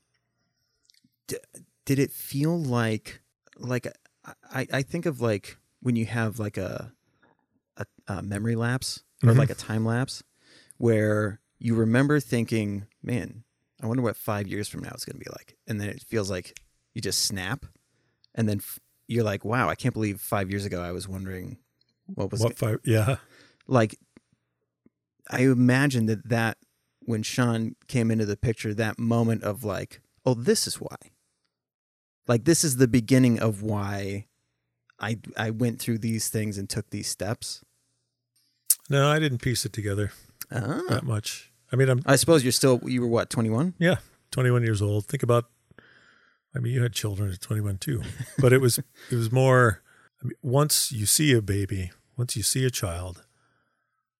[1.27, 1.37] d-
[1.85, 3.21] did it feel like
[3.59, 3.87] like
[4.51, 6.91] I, I think of like when you have like a
[7.77, 9.37] a, a memory lapse or Mhm.
[9.37, 10.23] like a time lapse
[10.77, 13.43] where you remember thinking, man,
[13.81, 16.01] I wonder what five years from now is going to be like, and then it
[16.07, 16.59] feels like
[16.93, 17.65] you just snap,
[18.35, 21.57] and then f- you're like, wow, I can't believe five years ago I was wondering
[22.15, 22.79] what was What five?
[22.83, 23.17] Yeah.
[23.67, 23.97] like.
[25.29, 26.57] I imagine that that
[27.01, 30.95] when Sean came into the picture, that moment of like, oh, this is why.
[32.29, 34.27] Like this is the beginning of why
[34.99, 37.65] I I went through these things and took these steps.
[38.89, 40.11] No, I didn't piece it together
[40.51, 40.81] Ah.
[40.89, 41.51] that much.
[41.71, 43.73] I mean, I'm I suppose you're still you were what twenty one.
[43.79, 43.97] Yeah,
[44.31, 45.05] 21 years old.
[45.07, 45.45] Think about
[46.55, 48.03] I mean, you had children at 21 too.
[48.39, 48.77] But it was
[49.11, 49.81] it was more
[50.21, 53.25] I mean, once you see a baby, once you see a child,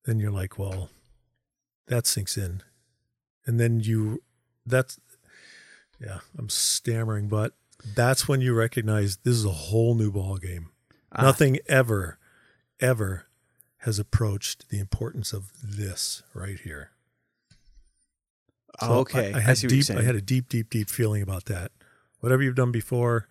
[0.06, 0.89] then you're like, well,
[1.88, 2.63] that sinks in.
[3.45, 4.24] And then you
[4.65, 5.00] that's
[6.00, 7.54] yeah, I'm stammering, but
[7.95, 10.69] that's when you recognize this is a whole new ball game.
[11.11, 11.23] Ah.
[11.23, 12.17] Nothing ever
[12.79, 13.25] ever
[13.79, 16.91] has approached the importance of this right here.
[18.81, 19.89] So okay, I, I I had you're deep.
[19.89, 21.71] I had a deep, deep, deep feeling about that.
[22.19, 23.27] Whatever you've done before,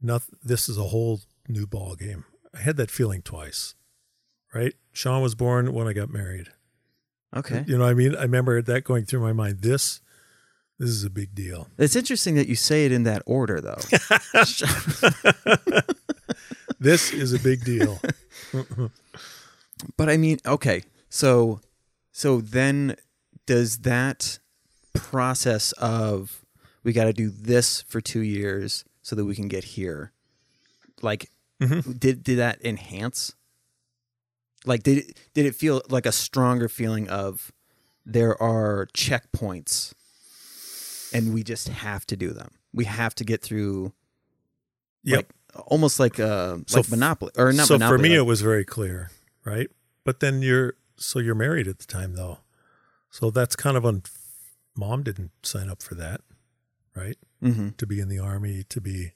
[0.00, 0.38] nothing.
[0.42, 2.24] This is a whole new ball game.
[2.54, 3.74] I had that feeling twice.
[4.54, 6.48] Right, Sean was born when I got married.
[7.36, 7.62] okay.
[7.66, 8.16] You know I mean?
[8.16, 9.60] I remember that going through my mind.
[9.60, 10.00] This,
[10.78, 11.68] this is a big deal.
[11.78, 13.78] It's interesting that you say it in that order, though.
[16.80, 18.00] This is a big deal.
[19.96, 21.60] but I mean, okay, so
[22.12, 22.94] so then
[23.46, 24.38] does that
[24.94, 26.44] process of
[26.84, 30.12] we got to do this for two years so that we can get here,
[31.02, 31.98] like, Mhm.
[31.98, 33.34] did did that enhance?
[34.64, 37.50] Like, did it, did it feel like a stronger feeling of
[38.06, 39.94] there are checkpoints,
[41.12, 42.50] and we just have to do them.
[42.72, 43.92] We have to get through
[45.04, 45.16] Yep.
[45.54, 48.22] like almost like uh So like monopoly or not so monopoly for me, like- it
[48.26, 49.10] was very clear,
[49.44, 49.70] right?
[50.04, 52.38] But then you're so you're married at the time, though.
[53.10, 54.02] So that's kind of on.
[54.76, 56.20] Mom didn't sign up for that,
[56.94, 57.16] right?
[57.42, 57.76] Mhm.
[57.76, 59.12] to be in the army, to be.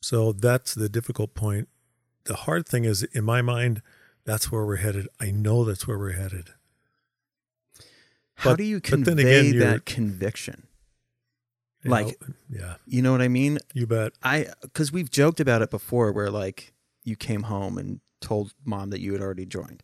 [0.00, 1.68] So that's the difficult point.
[2.24, 3.82] The hard thing is, in my mind,
[4.24, 5.08] that's where we're headed.
[5.20, 6.50] I know that's where we're headed.
[8.38, 10.66] How But- do you convey again, that conviction?
[11.84, 12.34] Like- know?
[12.50, 13.58] yeah, You know what I mean?
[13.74, 14.12] you bet.
[14.22, 16.72] I because we've joked about it before, where like
[17.04, 19.82] you came home and told mom that you had already joined.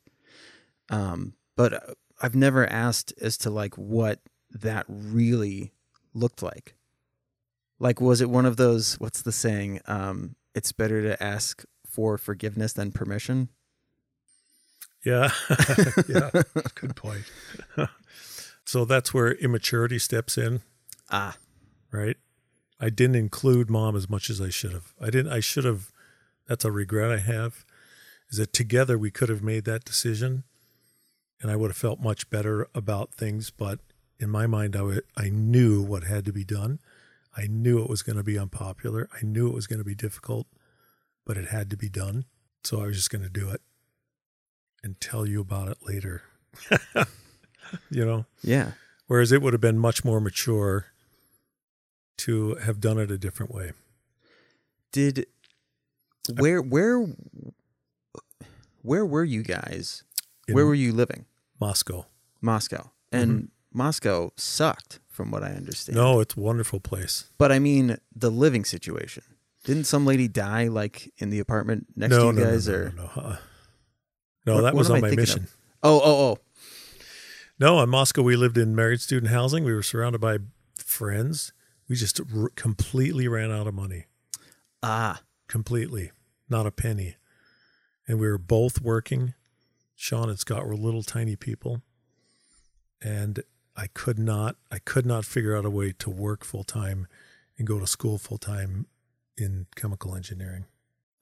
[0.90, 1.80] Um, but uh,
[2.20, 5.72] I've never asked as to like what that really
[6.12, 6.74] looked like.
[7.80, 8.94] Like, was it one of those?
[9.00, 9.80] What's the saying?
[9.86, 13.48] Um, it's better to ask for forgiveness than permission.
[15.04, 15.30] Yeah,
[16.08, 16.30] yeah,
[16.74, 17.24] good point.
[18.64, 20.62] so that's where immaturity steps in,
[21.10, 21.36] Ah,
[21.92, 22.16] right?
[22.80, 24.92] I didn't include mom as much as I should have.
[25.00, 25.32] I didn't.
[25.32, 25.90] I should have.
[26.48, 27.64] That's a regret I have.
[28.30, 30.44] Is that together we could have made that decision,
[31.40, 33.50] and I would have felt much better about things.
[33.50, 33.80] But
[34.18, 36.80] in my mind, I would- I knew what had to be done.
[37.36, 39.08] I knew it was going to be unpopular.
[39.12, 40.46] I knew it was going to be difficult,
[41.24, 42.24] but it had to be done.
[42.64, 43.60] So I was just going to do it
[44.82, 46.22] and tell you about it later.
[47.90, 48.72] you know, yeah.
[49.06, 50.86] whereas it would have been much more mature
[52.18, 53.72] to have done it a different way.
[54.92, 55.26] Did
[56.38, 57.06] where where
[58.82, 60.04] where were you guys?
[60.46, 61.26] In where were you living?
[61.60, 62.06] Moscow?
[62.40, 62.90] Moscow.
[63.12, 63.16] Mm-hmm.
[63.18, 65.96] And Moscow sucked from what I understand.
[65.96, 67.30] No, it's a wonderful place.
[67.38, 69.24] But I mean the living situation.
[69.64, 72.68] Didn't some lady die like in the apartment next no, to you no, guys?
[72.68, 73.22] no, or no, no, no.
[73.22, 73.36] Uh-uh.
[74.46, 75.28] No, What- that was on my thinking of?
[75.28, 75.48] mission.
[75.82, 76.38] oh, oh, oh.
[77.58, 79.64] No, in Moscow, we lived in married student housing.
[79.64, 80.38] We were surrounded by
[80.76, 81.52] friends.
[81.88, 84.06] We just r- completely ran out of money.
[84.82, 86.10] Ah, Completely.
[86.48, 87.16] Not a penny.
[88.08, 89.34] And we were both working.
[89.94, 91.82] Sean and Scott were little tiny people.
[93.00, 93.42] And
[93.76, 97.06] I could not I could not figure out a way to work full time
[97.58, 98.86] and go to school full time
[99.36, 100.64] in chemical engineering.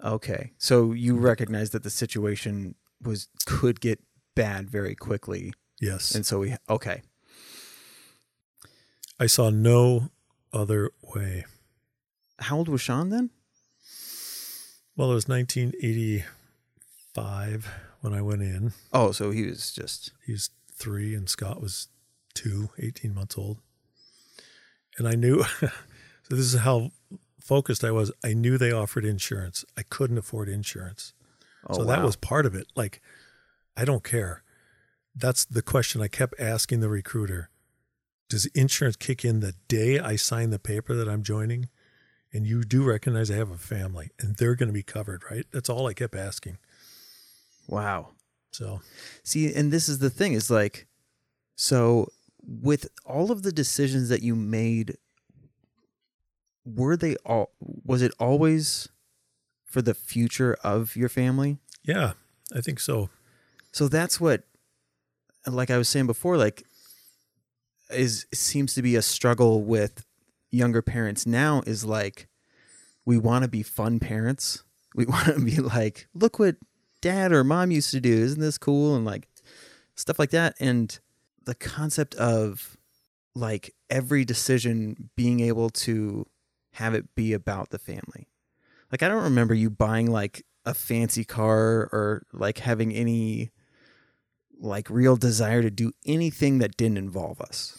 [0.03, 0.53] okay.
[0.59, 4.01] So you recognize that the situation was could get
[4.35, 6.15] bad very quickly, Yes.
[6.15, 7.03] and so we okay.
[9.19, 10.09] I saw no
[10.53, 11.45] other way.
[12.39, 13.31] How old was Sean then?
[14.97, 17.69] Well, it was 1985
[18.01, 18.73] when I went in.
[18.93, 21.89] Oh, so he was just He was three and Scott was
[22.35, 23.59] two, 18 months old.
[24.99, 25.71] And I knew, so
[26.29, 26.93] this is how
[27.41, 28.13] focused I was.
[28.25, 29.65] I knew they offered insurance.
[29.77, 31.13] I couldn't afford insurance.
[31.67, 32.69] oh, so that was part of it.
[32.77, 33.01] Like,
[33.77, 34.42] I don't care.
[35.15, 37.51] That's the question I kept asking the recruiter.
[38.29, 41.69] Does insurance kick in the day I sign the paper that I'm joining?
[42.33, 45.45] And you do recognize I have a family and they're going to be covered, right?
[45.53, 46.57] That's all I kept asking.
[47.69, 48.09] wow.
[48.53, 48.81] So,
[49.23, 50.87] See, and this is the thing is like,
[51.57, 52.09] so
[52.43, 54.97] with all of the decisions that you made,
[56.65, 58.89] were they all, was it always
[59.65, 61.59] for the future of your family?
[61.83, 62.13] yeah,
[62.55, 63.09] I think so.
[63.73, 64.45] So that's what,
[65.47, 66.65] like I was saying before, like,
[67.91, 70.07] is seems to be a struggle with
[70.51, 72.29] younger parents now is like,
[73.05, 74.63] we want to be fun parents.
[74.95, 76.57] We want to be like, look what
[77.01, 78.13] dad or mom used to do.
[78.13, 78.95] Isn't this cool?
[78.95, 79.27] And like
[79.95, 80.55] stuff like that.
[80.61, 80.99] And
[81.47, 82.77] the concept of
[83.35, 86.27] like every decision being able to
[86.75, 88.29] have it be about the family.
[88.91, 93.51] Like I don't remember you buying like a fancy car or like having any
[94.63, 97.77] like real desire to do anything that didn't involve us.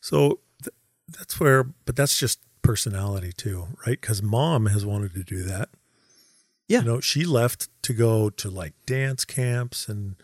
[0.00, 0.74] So th-
[1.16, 4.00] that's where, but that's just personality too, right?
[4.00, 5.70] Because mom has wanted to do that.
[6.68, 6.80] Yeah.
[6.80, 10.16] You know, she left to go to like dance camps and,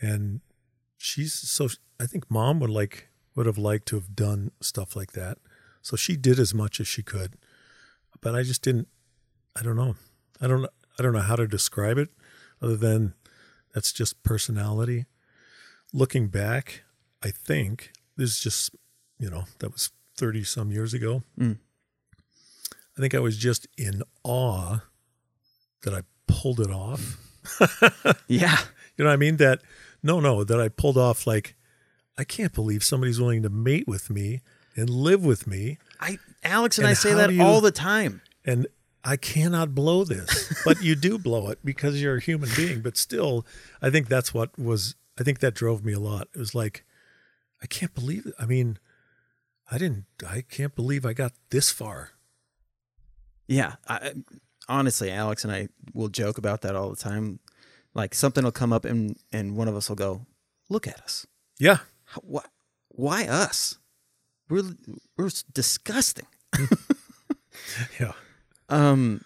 [0.00, 0.40] and
[0.98, 1.68] she's so,
[2.00, 5.38] I think mom would like, would have liked to have done stuff like that.
[5.80, 7.34] So she did as much as she could.
[8.20, 8.88] But I just didn't,
[9.54, 9.94] I don't know.
[10.40, 10.66] I don't,
[10.98, 12.08] I don't know how to describe it
[12.60, 13.14] other than
[13.74, 15.04] that's just personality.
[15.92, 16.82] Looking back,
[17.22, 18.70] I think this is just,
[19.18, 21.22] you know, that was 30 some years ago.
[21.38, 21.58] Mm.
[22.96, 24.78] I think I was just in awe
[25.82, 27.18] that I pulled it off.
[28.28, 28.56] Yeah.
[28.96, 29.36] You know what I mean?
[29.36, 29.60] That,
[30.02, 31.54] no, no, that I pulled off like,
[32.18, 34.40] I can't believe somebody's willing to mate with me
[34.74, 35.78] and live with me.
[36.00, 38.22] I Alex and, And I say that you- all the time.
[38.44, 38.66] And
[39.04, 42.80] I cannot blow this, but you do blow it because you're a human being.
[42.80, 43.46] But still,
[43.80, 46.28] I think that's what was, I think that drove me a lot.
[46.34, 46.84] It was like,
[47.62, 48.34] I can't believe it.
[48.38, 48.78] I mean,
[49.70, 52.10] I didn't, I can't believe I got this far.
[53.48, 53.74] Yeah.
[53.88, 54.12] I,
[54.68, 57.38] honestly, Alex and I will joke about that all the time.
[57.94, 60.26] Like something will come up and and one of us will go,
[60.68, 61.26] "Look at us.
[61.58, 61.78] Yeah.
[62.04, 62.42] How- Why,
[62.88, 63.78] why us?
[64.50, 64.74] We're
[65.16, 66.26] we're disgusting."
[67.98, 68.12] Yeah.
[68.68, 69.24] Um.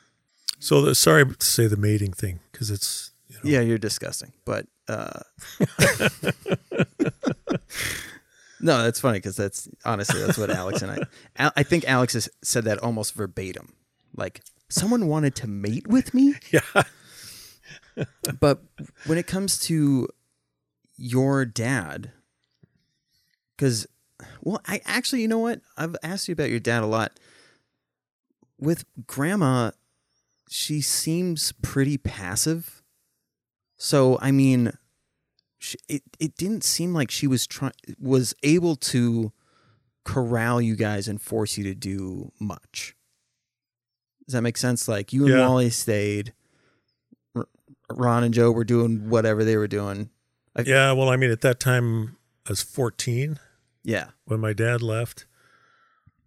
[0.60, 4.32] So the, sorry to say the mating thing because it's, you know, Yeah, you're disgusting.
[4.44, 5.20] But uh,
[8.60, 10.98] no, that's funny because that's honestly that's what Alex and I.
[11.36, 13.74] Al- I think Alex has said that almost verbatim.
[14.16, 16.82] Like someone wanted to mate with me, yeah.
[18.40, 18.62] but
[19.06, 20.08] when it comes to
[20.96, 22.10] your dad,
[23.56, 23.86] because
[24.42, 25.60] well, I actually, you know what?
[25.76, 27.12] I've asked you about your dad a lot.
[28.58, 29.70] With grandma,
[30.48, 32.79] she seems pretty passive.
[33.82, 34.72] So I mean,
[35.58, 39.32] she, it it didn't seem like she was trying was able to
[40.04, 42.94] corral you guys and force you to do much.
[44.26, 44.86] Does that make sense?
[44.86, 45.48] Like you and Yeah.
[45.48, 46.34] Wally stayed.
[47.34, 47.48] R-
[47.90, 50.10] Ron and Joe were doing whatever they were doing.
[50.64, 50.92] Yeah.
[50.92, 52.16] Well, I mean, at that time,
[52.46, 53.38] I was 14
[53.82, 55.24] Yeah, when my dad left.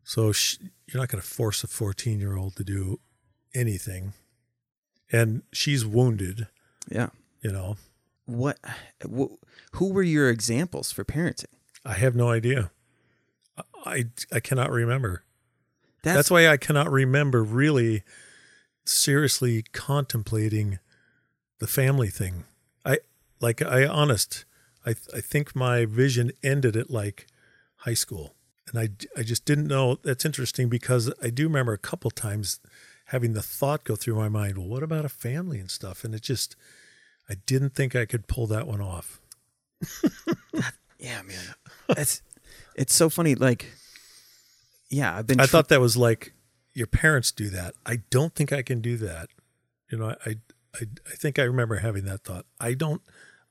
[0.04, 3.00] So sh you're not going to force a 14 year old to do
[3.54, 4.14] anything.
[5.12, 6.48] And she's wounded,
[6.90, 7.10] yeah.
[7.44, 7.78] You know.
[8.26, 8.58] What?
[9.04, 9.36] wh-
[9.74, 11.46] Who were your examples for parenting?
[11.86, 12.72] I have no idea.
[13.86, 15.24] I, I, cannot remember.
[16.02, 18.04] That's, That's why I cannot remember really
[18.86, 20.80] seriously contemplating
[21.60, 22.46] the family thing.
[22.86, 23.00] I
[23.42, 24.46] like I honest.
[24.86, 27.28] I I think my vision ended at like
[27.78, 28.36] high school,
[28.68, 30.00] and I I just didn't know.
[30.02, 32.60] That's interesting because I do remember a couple times
[33.08, 36.04] having the thought go through my mind, well, what about a family and stuff?
[36.04, 36.56] And it just,
[37.30, 39.20] I didn't think I could pull that one off.
[41.04, 41.54] Yeah, man.
[41.90, 42.22] It's
[42.76, 43.36] it's so funny.
[43.36, 43.74] Like,
[44.90, 45.42] yeah, I've been.
[45.42, 46.34] I thought that was like
[46.74, 47.76] your parents do that.
[47.86, 49.28] I don't think I can do that.
[49.92, 50.38] You know, I,
[50.76, 52.46] I, I think I remember having that thought.
[52.60, 53.02] I don't,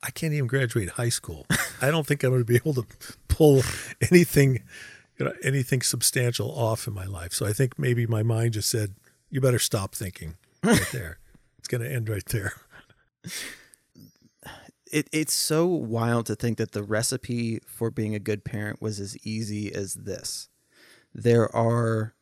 [0.02, 1.46] I can't even graduate high school.
[1.80, 2.86] I don't think I'm going to be able to
[3.28, 3.62] pull
[4.10, 4.62] anything,
[5.18, 7.32] you know, anything substantial off in my life.
[7.32, 8.94] So I think maybe my mind just said,
[9.30, 11.18] you better stop thinking right there.
[11.58, 12.54] It's going to end right there.
[14.92, 19.00] it, it's so wild to think that the recipe for being a good parent was
[19.00, 20.48] as easy as this.
[21.14, 22.14] There are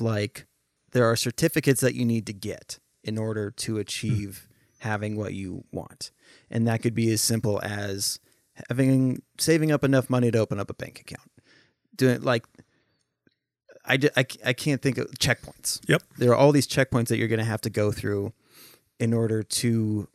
[0.00, 0.46] like
[0.92, 3.80] there are certificates that you need to get in order to hmm.
[3.80, 6.10] achieve having what you want.
[6.50, 8.18] And that could be as simple as
[8.68, 11.30] having saving up enough money to open up a bank account.
[11.94, 12.46] Doing like
[13.84, 15.80] I, I, I can't think of checkpoints.
[15.86, 16.02] Yep.
[16.16, 18.32] There are all these checkpoints that you're going to have to go through
[18.98, 20.08] in order to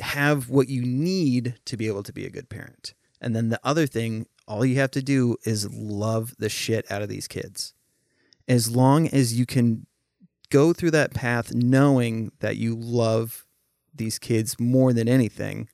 [0.00, 2.94] have what you need to be able to be a good parent.
[3.20, 7.02] And then the other thing, all you have to do is love the shit out
[7.02, 7.74] of these kids.
[8.48, 9.86] As long as you can
[10.50, 13.44] go through that path knowing that you love
[13.94, 15.68] these kids more than anything,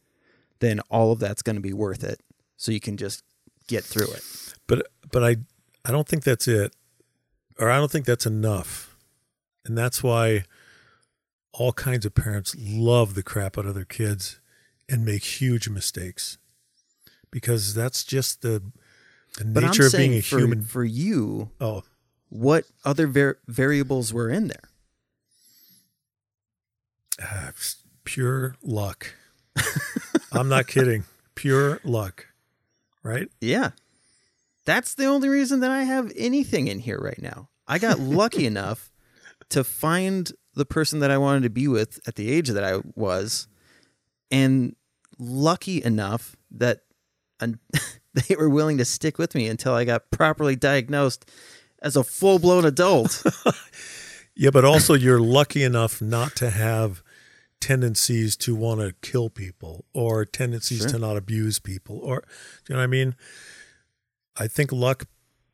[0.60, 2.20] then all of that's going to be worth it.
[2.56, 3.24] So you can just
[3.66, 4.54] get through it.
[4.66, 5.36] But, but I,
[5.84, 6.74] I don't think that's it.
[7.58, 8.96] Or I don't think that's enough.
[9.64, 10.44] And that's why
[11.52, 14.40] all kinds of parents love the crap out of their kids
[14.88, 16.38] and make huge mistakes
[17.30, 18.62] because that's just the,
[19.38, 20.62] the nature of being a for, human.
[20.62, 21.82] for you, Oh,
[22.28, 24.68] what other var- variables were in there?
[27.22, 27.52] uh,
[28.04, 29.14] pure luck.
[30.32, 31.04] I'm not kidding.
[31.34, 32.26] Pure luck.
[33.02, 33.28] Right?
[33.40, 33.70] Yeah.
[34.64, 37.48] That's the only reason that I have anything in here right now.
[37.66, 38.90] I got lucky enough
[39.50, 42.80] to find the person that I wanted to be with at the age that I
[42.94, 43.48] was,
[44.30, 44.74] and
[45.18, 46.80] lucky enough that
[47.40, 51.28] they were willing to stick with me until I got properly diagnosed
[51.80, 53.22] as a full blown adult.
[54.34, 57.02] Yeah, but also you're lucky enough not to have
[57.60, 60.88] tendencies to want to kill people or tendencies Sure.
[60.88, 62.20] to not abuse people or
[62.64, 63.14] do you know what I mean?
[64.36, 65.04] I think luck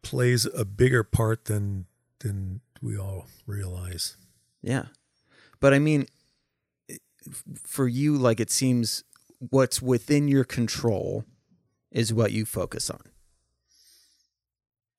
[0.03, 1.87] plays a bigger part than
[2.21, 4.17] than we all realize.
[4.63, 4.87] Yeah.
[5.61, 6.07] But I mean,
[7.63, 9.05] for you, like it seems
[9.39, 11.25] what's within your control
[11.91, 13.01] is what you focus on.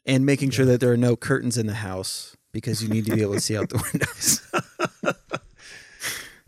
[0.06, 3.16] And making sure that there are no curtains in the house because you need to
[3.16, 5.16] be able to see out the windows.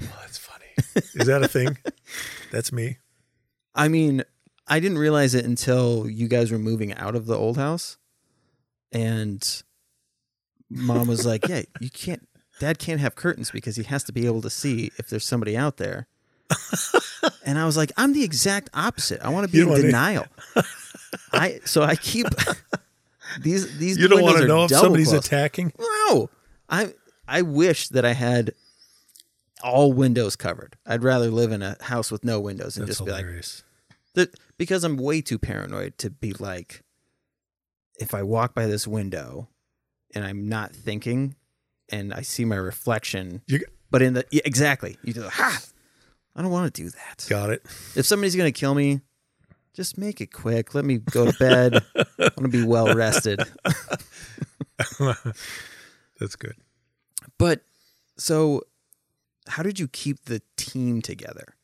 [0.03, 0.65] Oh, that's funny.
[1.13, 1.77] Is that a thing?
[2.51, 2.97] That's me.
[3.75, 4.23] I mean,
[4.67, 7.97] I didn't realize it until you guys were moving out of the old house.
[8.91, 9.47] And
[10.71, 12.27] mom was like, Yeah, you can't,
[12.61, 15.57] dad can't have curtains because he has to be able to see if there's somebody
[15.57, 16.05] out there.
[17.45, 19.19] and I was like, I'm the exact opposite.
[19.21, 20.27] I want to be You in denial.
[21.33, 22.27] I, so I keep
[23.41, 25.25] these, these, You don't want to know if somebody's closed.
[25.25, 25.73] attacking?
[25.79, 26.29] No,
[26.69, 26.93] I
[27.27, 28.53] I wish that I had
[29.63, 30.77] all windows covered.
[30.85, 33.63] I'd rather live in a house with no windows and That's just be like, hilarious.
[34.57, 36.83] because I'm way too paranoid to be like,
[37.99, 39.47] if I walk by this window
[40.13, 41.35] and I'm not thinking
[41.91, 45.61] and I see my reflection, You but in the yeah, exactly, you do ha.
[46.35, 47.25] I don't want to do that.
[47.29, 47.61] got it.
[47.95, 49.01] If somebody's gonna kill me,
[49.73, 50.73] just make it quick.
[50.73, 51.83] Let me go to bed.
[51.95, 53.41] I want to be well rested.
[56.19, 56.55] That's good.
[57.37, 57.61] But
[58.17, 58.61] so
[59.47, 61.55] how did you keep the team together?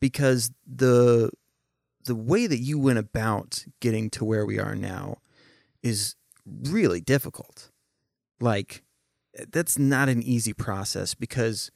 [0.00, 1.30] Because the
[2.04, 5.18] the way that you went about getting to where we are now
[5.82, 6.16] is
[6.46, 7.70] really difficult.
[8.40, 8.82] Like
[9.52, 11.70] that's not an easy process because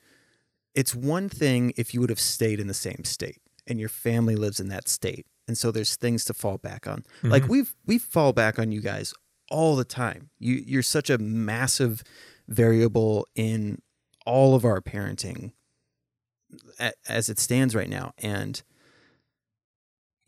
[0.74, 4.34] it's one thing if you would have stayed in the same state and your family
[4.36, 5.26] lives in that state.
[5.46, 7.04] And so there's things to fall back on.
[7.22, 7.48] Like Mhm.
[7.48, 9.14] we've we fall back on you guys
[9.50, 10.30] all the time.
[10.38, 12.02] You you're such a massive
[12.48, 13.80] variable in
[14.26, 15.52] all of our parenting
[17.08, 18.62] as it stands right now and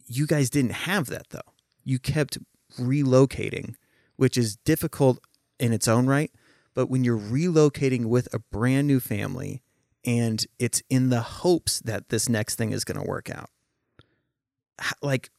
[0.06, 1.52] you guys didn't have that though.
[1.84, 2.38] You kept
[2.78, 3.74] relocating,
[4.16, 5.18] which is difficult
[5.58, 6.30] in its own right,
[6.76, 9.62] but when you're relocating with a brand new family
[10.04, 13.50] and it's in the hopes that this next thing is going to work out.
[15.02, 15.30] Like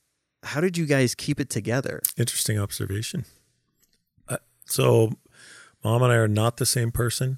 [0.43, 2.01] how did you guys keep it together?
[2.17, 3.25] Interesting observation.
[4.27, 5.11] Uh, so,
[5.83, 7.38] mom and I are not the same person.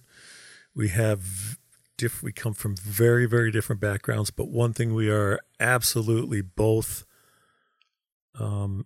[0.73, 1.57] We have
[1.97, 7.05] diff- we come from very very different backgrounds, but one thing we are absolutely both
[8.39, 8.85] um,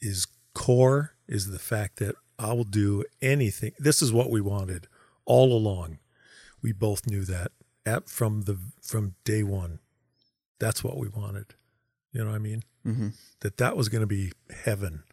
[0.00, 3.72] is core is the fact that I will do anything.
[3.78, 4.86] This is what we wanted
[5.24, 5.98] all along.
[6.62, 7.52] We both knew that
[7.84, 9.80] at from the from day one.
[10.58, 11.54] That's what we wanted.
[12.12, 12.62] You know what I mean?
[12.86, 13.08] Mm-hmm.
[13.40, 14.32] That that was going to be
[14.64, 15.04] heaven.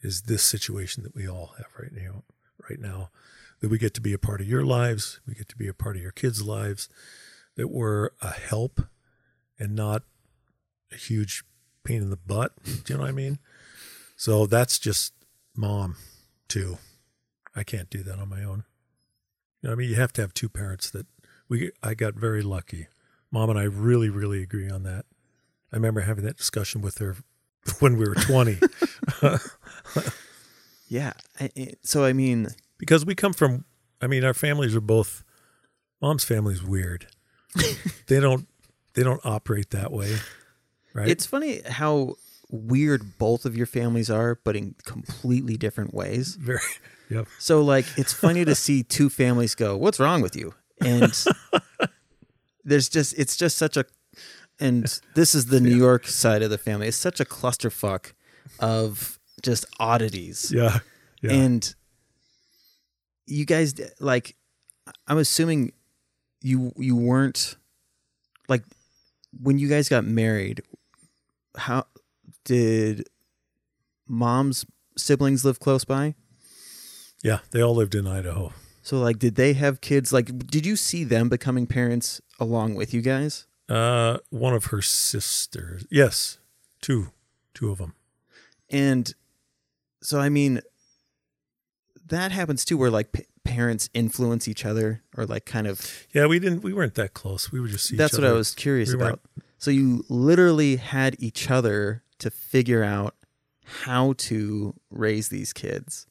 [0.00, 2.22] Is this situation that we all have right now?
[2.68, 3.10] Right now,
[3.60, 5.74] that we get to be a part of your lives, we get to be a
[5.74, 6.88] part of your kids' lives,
[7.56, 8.82] that we're a help
[9.58, 10.02] and not
[10.92, 11.44] a huge
[11.84, 12.52] pain in the butt.
[12.64, 13.38] Do you know what I mean?
[14.16, 15.14] So that's just
[15.56, 15.96] mom,
[16.48, 16.78] too.
[17.54, 18.64] I can't do that on my own.
[19.62, 19.90] You know I mean?
[19.90, 21.06] You have to have two parents that
[21.48, 22.86] we I got very lucky.
[23.30, 25.04] Mom and I really, really agree on that.
[25.72, 27.16] I remember having that discussion with her
[27.80, 28.58] when we were 20
[30.88, 31.12] Yeah.
[31.82, 33.64] So I mean, because we come from
[34.00, 35.22] I mean our families are both
[36.00, 37.06] mom's family's weird.
[38.06, 38.48] they don't
[38.94, 40.16] they don't operate that way.
[40.94, 41.08] Right?
[41.08, 42.14] it's funny how
[42.50, 46.34] weird both of your families are, but in completely different ways.
[46.36, 46.60] very
[47.10, 47.26] yep.
[47.38, 51.12] So like it's funny to see two families go, "What's wrong with you?" And
[52.64, 53.84] there's just it's just such a
[54.60, 56.88] and this is the New York side of the family.
[56.88, 58.12] It's such a clusterfuck
[58.60, 60.52] of just oddities.
[60.54, 60.78] Yeah.
[61.22, 61.32] Yeah.
[61.32, 61.74] And
[63.26, 64.36] you guys like
[65.06, 65.72] I'm assuming
[66.40, 67.56] you you weren't
[68.48, 68.62] like
[69.40, 70.62] when you guys got married
[71.56, 71.84] how
[72.48, 73.06] did
[74.08, 74.64] mom's
[74.96, 76.14] siblings live close by?
[77.22, 78.52] yeah, they all lived in Idaho.
[78.82, 82.94] So like did they have kids like did you see them becoming parents along with
[82.94, 83.46] you guys?
[83.68, 85.84] Uh one of her sisters.
[85.90, 86.38] Yes.
[86.80, 87.08] Two.
[87.54, 87.94] Two of them.
[88.70, 89.12] And
[90.00, 90.60] so I mean
[92.06, 96.26] that happens too where like p- parents influence each other or like kind of Yeah,
[96.26, 97.50] we didn't we weren't that close.
[97.52, 99.20] We would just see each That's what I was curious We weren't- about.
[99.58, 103.14] So you literally had each other to figure out
[103.64, 106.06] how to raise these kids.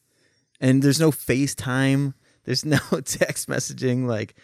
[0.60, 4.36] And there's no FaceTime, there's no text messaging like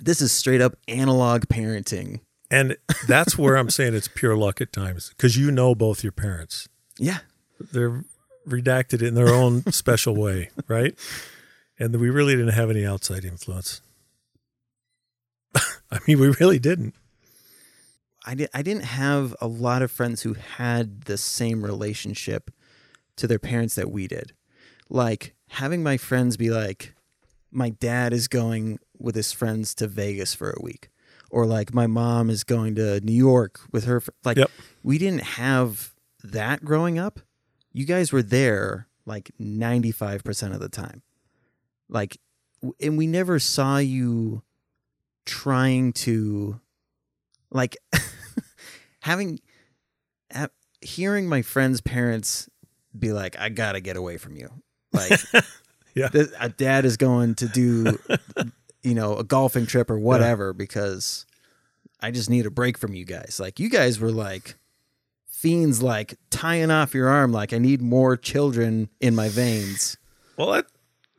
[0.00, 2.20] this is straight up analog parenting.
[2.50, 6.12] And that's where I'm saying it's pure luck at times because you know both your
[6.12, 6.68] parents.
[6.98, 7.18] Yeah.
[7.60, 8.04] They're
[8.48, 10.94] redacted in their own special way, right?
[11.78, 13.82] And we really didn't have any outside influence.
[15.90, 16.94] I mean, we really didn't.
[18.26, 22.50] I did I didn't have a lot of friends who had the same relationship
[23.16, 24.32] to their parents that we did.
[24.88, 26.94] Like having my friends be like
[27.50, 30.88] my dad is going with his friends to Vegas for a week
[31.30, 34.50] or like my mom is going to New York with her fr- like Yep.
[34.82, 37.20] we didn't have that growing up.
[37.72, 41.02] You guys were there like 95% of the time.
[41.88, 42.18] Like
[42.80, 44.42] and we never saw you
[45.24, 46.60] trying to
[47.50, 47.76] like
[49.00, 49.40] having
[50.32, 50.48] ha-
[50.80, 52.48] hearing my friends' parents
[52.98, 54.50] be like, "I gotta get away from you."
[54.92, 55.20] Like,
[55.94, 56.08] Yeah.
[56.08, 57.98] th- a dad is going to do,
[58.82, 61.26] you know, a golfing trip or whatever because
[62.00, 63.38] I just need a break from you guys.
[63.40, 64.54] Like, you guys were like
[65.26, 69.96] fiends, like tying off your arm, like I need more children in my veins.
[70.36, 70.66] Well, that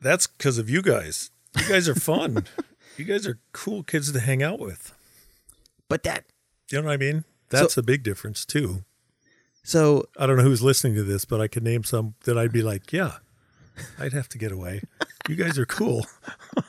[0.00, 1.30] that's because of you guys.
[1.58, 2.44] You guys are fun.
[2.96, 4.94] you guys are cool kids to hang out with.
[5.90, 6.24] But that,
[6.72, 7.24] You know what I mean?
[7.50, 8.84] That's a big difference too.
[9.62, 12.52] so I don't know who's listening to this, but I could name some that I'd
[12.52, 13.16] be like, yeah,
[13.98, 14.80] I'd have to get away.
[15.28, 16.06] You guys are cool.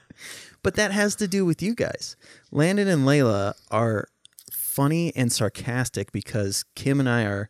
[0.65, 2.17] But that has to do with you guys.
[2.51, 4.09] Landon and Layla are
[4.53, 7.49] funny and sarcastic because Kim and I are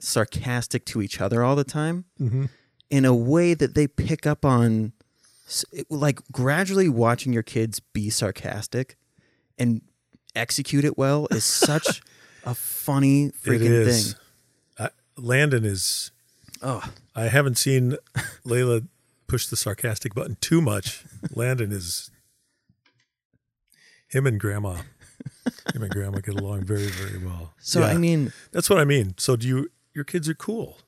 [0.00, 2.46] sarcastic to each other all the time Mm-hmm.
[2.90, 4.92] in a way that they pick up on.
[5.88, 8.96] Like gradually watching your kids be sarcastic
[9.56, 9.82] and
[10.34, 12.02] execute it well is such
[12.44, 14.14] a funny freaking thing.
[14.78, 16.10] I, Landon is.
[16.62, 16.82] Oh,
[17.14, 17.96] I haven't seen
[18.44, 18.86] Layla
[19.26, 21.04] push the sarcastic button too much.
[21.34, 22.10] Landon is.
[24.08, 24.82] Him and Grandma.
[25.72, 27.54] Him and Grandma get along very, very well.
[27.60, 29.14] so Yeah, I mean, that's what I mean.
[29.18, 29.70] So do you?
[29.94, 30.78] Your kids are cool.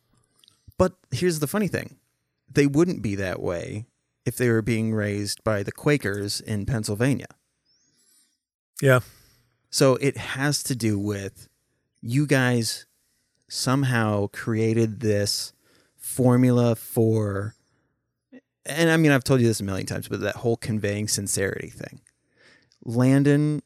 [0.78, 1.96] But here's the funny thing
[2.50, 3.86] they wouldn't be that way
[4.24, 7.26] if they were being raised by the Quakers in Pennsylvania.
[8.80, 9.00] Yeah.
[9.72, 11.48] So it has to do with
[12.02, 12.84] you guys
[13.48, 15.54] somehow created this
[15.96, 17.54] formula for,
[18.66, 21.70] and I mean, I've told you this a million times, but that whole conveying sincerity
[21.70, 22.02] thing.
[22.84, 23.62] Landon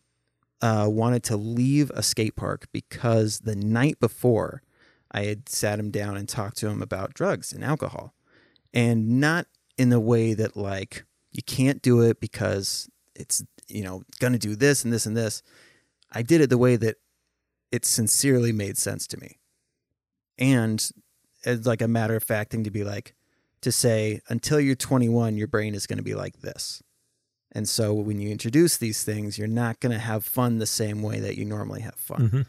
[0.62, 4.62] uh, wanted to leave a skate park because the night before
[5.11, 8.14] I had sat him down and talked to him about drugs and alcohol.
[8.72, 9.46] And not
[9.76, 14.54] in the way that, like, you can't do it because it's, you know, to do
[14.54, 15.42] this and this and this.
[16.16, 16.96] I did it the way that
[17.70, 19.38] it sincerely made sense to me.
[20.38, 20.88] And
[21.44, 23.14] as like a matter of fact thing to be like,
[23.62, 26.82] to say until you're 21 your brain is going to be like this.
[27.52, 31.02] And so when you introduce these things you're not going to have fun the same
[31.02, 32.28] way that you normally have fun.
[32.28, 32.42] Hmm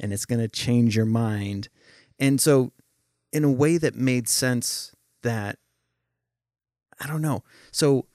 [0.00, 1.68] and it's going to change your mind.
[2.18, 2.72] And so
[3.32, 5.58] in a way that made sense that
[7.00, 7.42] i don't know.
[7.72, 8.06] So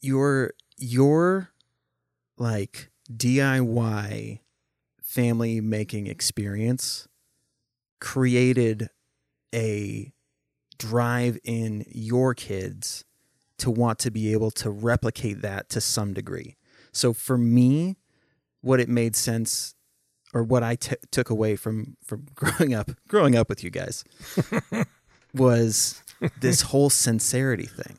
[0.00, 1.50] your your
[2.38, 4.40] like diy
[5.02, 7.06] family making experience
[8.00, 8.88] created
[9.54, 10.12] a
[10.78, 13.04] drive in your kids
[13.58, 16.56] to want to be able to replicate that to some degree.
[16.92, 17.96] So for me,
[18.60, 19.74] what it made sense
[20.32, 24.04] or what I t- took away from from growing up growing up with you guys
[25.34, 26.02] was
[26.40, 27.98] this whole sincerity thing.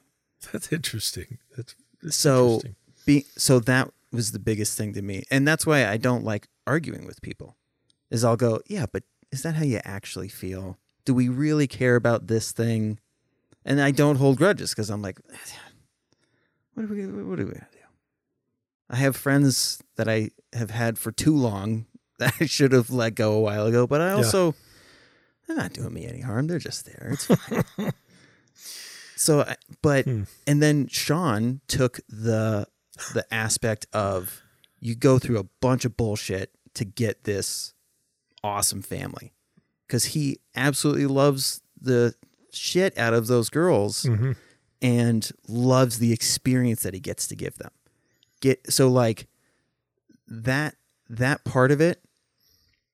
[0.52, 1.38] That's interesting.
[1.56, 2.76] That's, that's So interesting.
[3.06, 5.24] be so that was the biggest thing to me.
[5.30, 7.58] And that's why I don't like arguing with people.
[8.10, 10.78] Is I'll go, "Yeah, but is that how you actually feel?
[11.06, 13.00] Do we really care about this thing?"
[13.66, 15.20] And I don't hold grudges because I'm like,
[16.74, 17.80] what are we what are we gonna do?
[18.90, 21.88] I have friends that I have had for too long
[22.20, 24.54] that I should have let go a while ago, but I also
[25.48, 26.48] they're not doing me any harm.
[26.48, 27.10] They're just there.
[27.14, 27.64] It's fine.
[29.16, 29.52] so,
[29.82, 30.24] but Hmm.
[30.48, 32.68] and then Sean took the
[33.14, 34.42] the aspect of
[34.80, 37.74] you go through a bunch of bullshit to get this
[38.44, 39.34] awesome family
[39.88, 42.14] because he absolutely loves the
[42.52, 44.36] shit out of those girls Mhm.
[44.82, 47.72] and loves the experience that he gets to give them.
[48.42, 49.28] Get so like
[50.28, 50.76] that
[51.10, 52.02] that part of it,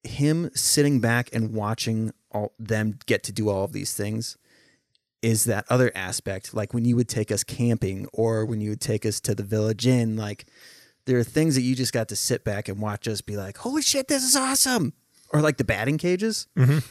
[0.04, 4.38] him sitting back and watching all them get to do all of these things
[5.22, 6.54] is that other aspect.
[6.54, 9.44] Like when you would take us camping or when you would take us to the
[9.44, 10.46] village inn, like
[11.06, 13.58] there are things that you just got to sit back and watch us be like,
[13.58, 14.94] Holy shit, this is awesome.
[15.34, 16.48] Or like the batting cages.
[16.58, 16.84] Mhm.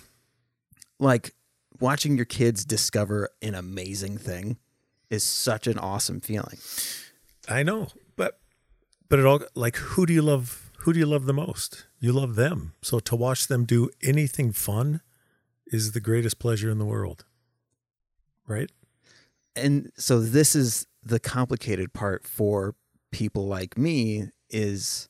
[0.98, 1.34] Like
[1.80, 4.58] watching your kids discover an amazing thing
[5.08, 6.58] is such an awesome feeling.
[7.48, 8.38] I know, but
[9.08, 10.70] but it all like who do you love?
[10.80, 11.86] Who do you love the most?
[11.98, 12.74] You love them.
[12.80, 15.00] So to watch them do anything fun
[15.66, 17.24] is the greatest pleasure in the world,
[18.50, 18.70] right?
[19.56, 22.74] and so this is the complicated part for
[23.10, 25.08] people like me is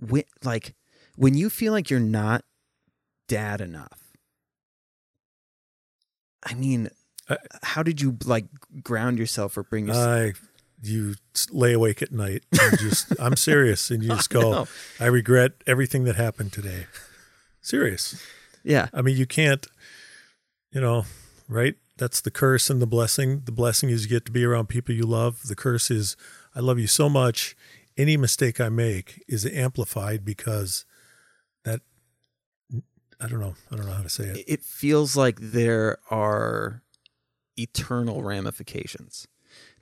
[0.00, 0.74] when, like
[1.16, 2.44] when you feel like you're not
[3.28, 4.12] dad enough
[6.44, 6.88] i mean
[7.28, 8.46] I- how did you like
[8.82, 10.32] ground yourself or bring yourself I
[10.80, 11.16] you
[11.50, 12.44] lay awake at night.
[12.52, 14.68] And just I'm serious, and you just go.
[15.00, 16.86] I regret everything that happened today.
[17.60, 18.22] Serious.
[18.62, 19.66] yeah I mean, you can't.
[20.70, 21.04] You know,
[21.48, 21.74] right?
[21.98, 23.42] That's the curse and the blessing.
[23.44, 25.42] The blessing is you get to be around people you love.
[25.48, 26.16] The curse is
[26.54, 27.56] I love you so much.
[27.96, 30.84] Any mistake I make is amplified because
[31.64, 31.80] that
[33.20, 33.54] I don't know.
[33.70, 34.44] I don't know how to say it.
[34.46, 36.82] it feels like there are
[37.56, 39.26] eternal ramifications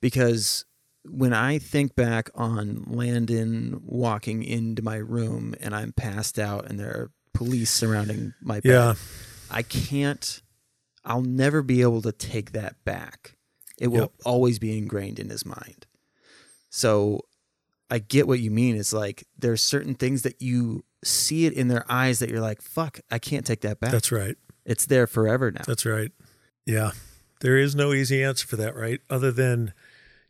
[0.01, 0.65] because
[1.05, 6.81] when I think back on Landon walking into my room and I'm passed out and
[6.81, 8.95] there are police surrounding my bed, Yeah.
[9.51, 10.43] I can't,
[11.07, 13.37] I'll never be able to take that back.
[13.79, 14.13] It will Yep.
[14.25, 15.87] always be ingrained in his mind.
[16.71, 17.23] So
[17.91, 18.77] I get what you mean.
[18.77, 22.61] It's like there's certain things that you see it in their eyes that you're like,
[22.61, 23.93] fuck, I can't take that back.
[23.93, 24.37] That's right.
[24.65, 25.63] It's there forever now.
[25.67, 26.11] That's right.
[26.67, 26.91] Yeah.
[27.41, 29.01] There is no easy answer for that, right?
[29.09, 29.73] Other than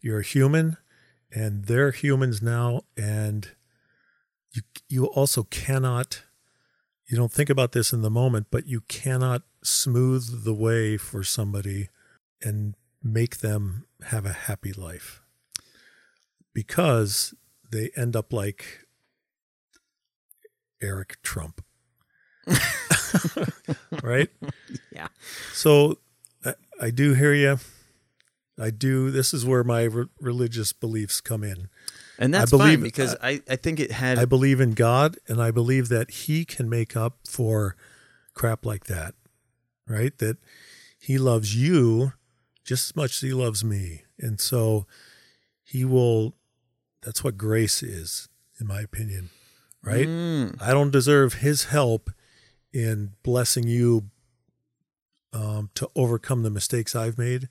[0.03, 0.77] you're a human
[1.33, 3.49] and they're humans now and
[4.53, 6.23] you you also cannot
[7.09, 11.23] you don't think about this in the moment, but you cannot smooth the way for
[11.23, 11.89] somebody
[12.43, 15.23] and make them have a happy life.
[16.53, 17.35] Because
[17.71, 18.87] they end up like
[20.83, 21.63] Eric Trump.
[24.03, 24.31] right?
[24.93, 25.09] Yeah.
[25.53, 25.99] So
[26.45, 27.59] I, I do hear you.
[28.59, 29.11] I do.
[29.11, 31.69] This is where my re- religious beliefs come in.
[32.19, 35.41] And that's believe- fine because I, I think it had I believe in God, and
[35.41, 37.77] I believe that He can make up for
[38.35, 39.15] crap like that,
[39.87, 40.17] right?
[40.19, 40.39] That
[40.99, 42.13] He loves you
[42.65, 44.03] just as much as He loves me.
[44.19, 44.87] And so
[45.63, 46.35] He will,
[47.03, 48.29] that's what grace is,
[48.61, 49.31] in my opinion,
[49.83, 50.07] right?
[50.07, 52.11] Mm, I don't deserve His help
[52.73, 54.11] in blessing you
[55.33, 57.49] um, to overcome the mistakes I've made,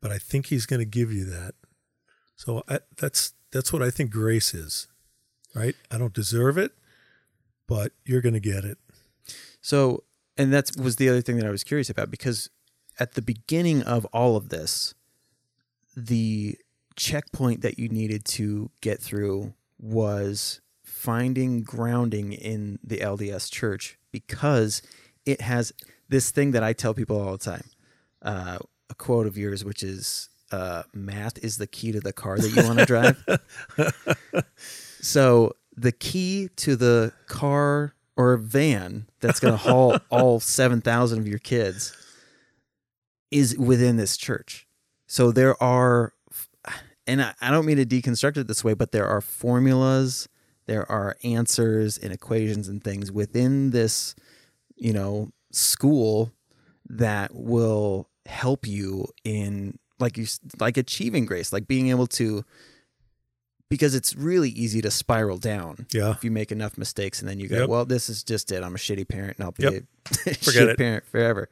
[0.00, 1.54] but I think He's going to give you that.
[2.34, 4.86] So I, that's that's what I think grace is,
[5.54, 5.74] right?
[5.90, 6.72] I don't deserve it,
[7.66, 8.78] but you're going to get it.
[9.60, 10.04] so
[10.36, 12.48] and that was the other thing that I was curious about because
[12.98, 14.94] at the beginning of all of this,
[15.96, 16.56] the
[16.96, 24.82] checkpoint that you needed to get through was finding grounding in the LDS church because
[25.24, 25.72] it has
[26.08, 27.64] this thing that I tell people all the time,
[28.22, 32.38] uh, a quote of yours, which is uh, math is the key to the car
[32.38, 34.44] that you want to drive.
[35.00, 41.28] so the key to the car or van that's going to haul all 7,000 of
[41.28, 41.96] your kids
[43.30, 44.66] is within this church.
[45.06, 46.12] So there are,
[47.06, 50.28] and I, I don't mean to deconstruct it this way, but there are formulas,
[50.66, 54.14] there are answers and equations and things within this,
[54.76, 56.32] you know, school
[56.88, 60.26] that will help you in like you
[60.58, 62.44] like achieving grace, like being able to
[63.68, 66.10] because it's really easy to spiral down Yeah.
[66.10, 67.68] if you make enough mistakes and then you go, Yep.
[67.68, 68.64] well, this is just it.
[68.64, 69.72] I'm a shitty parent and I'll be Yep.
[69.74, 70.76] a Forget shit it.
[70.78, 71.48] parent forever.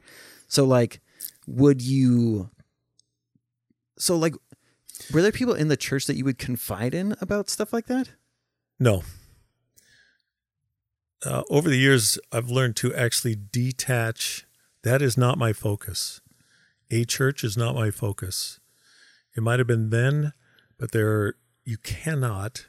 [0.49, 0.99] So like,
[1.47, 2.49] would you?
[3.97, 4.35] So like,
[5.13, 8.09] were there people in the church that you would confide in about stuff like that?
[8.79, 9.03] No.
[11.25, 14.45] Uh, over the years, I've learned to actually detach.
[14.83, 16.21] That is not my focus.
[16.91, 18.59] A church is not my focus.
[19.35, 20.33] It might have been then,
[20.77, 22.67] but there you cannot.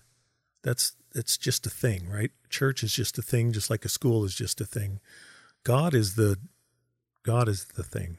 [0.62, 2.30] That's it's just a thing, right?
[2.48, 5.00] Church is just a thing, just like a school is just a thing.
[5.64, 6.36] God is the
[7.22, 8.18] God is the thing,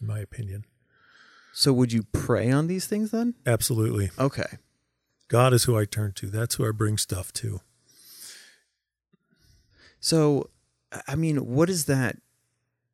[0.00, 0.64] in my opinion.
[1.52, 3.34] So would you pray on these things then?
[3.46, 4.58] Absolutely, Okay.
[5.28, 6.26] God is who I turn to.
[6.28, 7.60] That's who I bring stuff to.
[9.98, 10.50] So,
[11.08, 12.18] I- mean, what is that?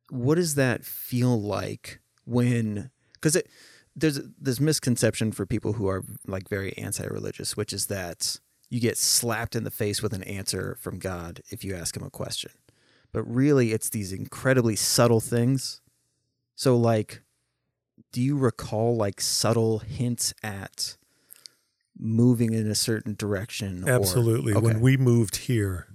[0.09, 2.91] What does that feel like when?
[3.13, 3.49] Because it
[3.95, 8.37] there's this misconception for people who are like very anti-religious, which is that
[8.69, 12.03] you get slapped in the face with an answer from God if you ask him
[12.03, 12.51] a question.
[13.11, 15.81] But really, it's these incredibly subtle things.
[16.55, 17.21] So, like,
[18.11, 20.97] do you recall like subtle hints at
[21.95, 23.83] moving in a certain direction?
[23.87, 24.53] or- Absolutely.
[24.53, 24.65] Okay.
[24.65, 25.87] When we moved here,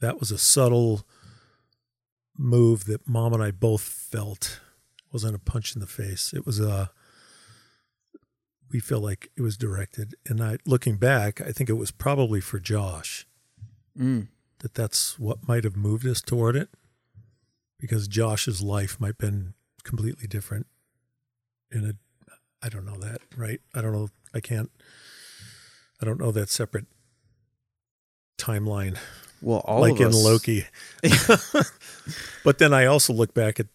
[0.00, 1.06] that was a subtle
[2.36, 4.60] move that mom and I both felt
[5.14, 6.34] wasn't a punch in the face.
[6.34, 6.90] It was a
[8.70, 10.14] we feel like it was directed.
[10.26, 13.26] And I looking back, I think it was probably for Josh
[13.98, 14.26] Mm.
[14.58, 16.68] that that's what might have moved us toward it
[17.78, 19.54] because Josh's life might have been
[19.84, 20.66] completely different
[21.70, 21.92] in a
[22.60, 23.60] I don't know that, right?
[23.72, 24.70] I don't know I can't
[26.02, 26.86] I don't know that separate
[28.36, 28.98] timeline
[29.40, 30.66] Well, all like in Loki.
[32.44, 33.66] but then I also look back at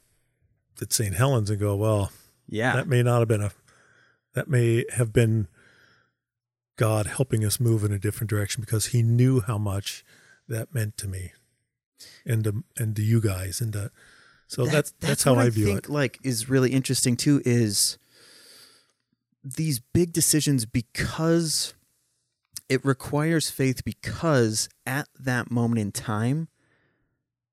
[0.81, 1.15] at St.
[1.15, 2.11] Helens and go, well,
[2.47, 2.75] Yeah.
[2.75, 3.51] that may not have been a
[4.33, 5.47] that may have been
[6.77, 10.05] God helping us move in a different direction because he knew how much
[10.47, 11.33] that meant to me
[12.25, 13.91] and to, and to you guys and to,
[14.47, 15.89] so that's that's, how what I view think, it.
[15.89, 17.41] Like, is really interesting too.
[17.43, 17.97] Is
[19.43, 21.73] these big decisions because
[22.67, 26.47] it requires faith because at that moment in time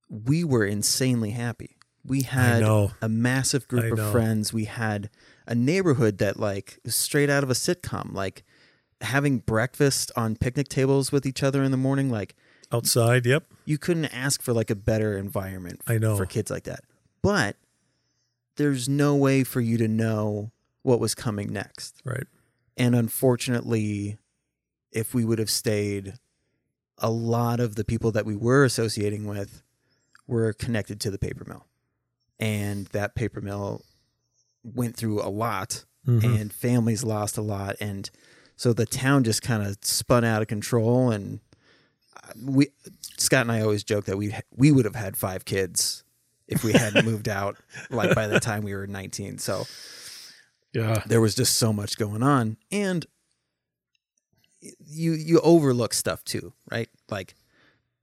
[0.09, 1.76] we were insanely happy.
[2.07, 4.52] We had a massive group of friends.
[4.52, 5.11] We had
[5.46, 8.44] a neighborhood that like straight out of a sitcom, like
[9.00, 12.34] having breakfast on picnic tables with each other in the morning, like
[12.72, 13.44] Outside, yep.
[13.64, 16.16] you couldn't ask for like a better environment I know.
[16.16, 16.80] for kids like that.
[17.22, 17.57] But
[18.57, 20.50] there's no way for you to know
[20.82, 22.00] what was coming next.
[22.04, 22.26] Right.
[22.76, 24.18] And unfortunately,
[24.90, 26.14] if we would have stayed,
[26.98, 29.62] a lot of the people that we were associating with
[30.26, 31.66] were connected to the paper mill.
[32.39, 33.82] And that paper mill
[34.62, 36.41] went through a lot Mhm.
[36.41, 37.76] and families lost a lot.
[37.80, 38.09] And
[38.57, 41.11] so the town just kind of spun out of control.
[41.11, 41.41] And
[42.16, 42.68] uh, we
[43.18, 46.05] Scott and I always joke that we we would have had five kids
[46.47, 47.57] if we hadn't moved out
[47.91, 49.66] like by the time we were 19 so
[50.72, 51.03] yeah.
[51.07, 52.57] there was just so much going on.
[52.70, 53.05] And
[54.61, 56.89] you you overlook stuff too right?
[57.11, 57.34] Like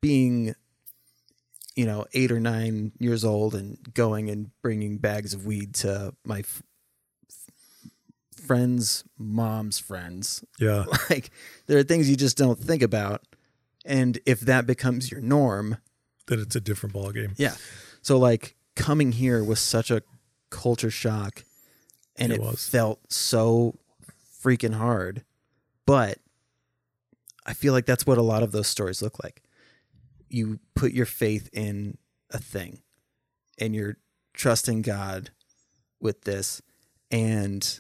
[0.02, 0.56] being
[1.76, 6.14] you know 8 or 9 years old and going and bringing bags of weed to
[6.24, 6.62] my f-
[8.36, 10.86] friends mom's friends Yeah.
[11.10, 11.30] like
[11.68, 13.22] there are things you just don't think about
[13.86, 15.78] and if that becomes your norm
[16.28, 17.34] then it's a different ballgame.
[17.38, 17.54] yeah
[18.02, 20.02] so like coming here was such a
[20.50, 21.44] culture shock
[22.16, 22.68] and It it, was.
[22.68, 23.76] felt so
[24.44, 25.24] freaking hard
[25.86, 26.18] but
[27.46, 29.43] i feel like that's what a lot of those stories look like
[30.34, 31.98] you put your faith in
[32.32, 32.80] a thing
[33.60, 33.98] and you're
[34.34, 35.30] trusting god
[36.00, 36.62] with this
[37.12, 37.80] and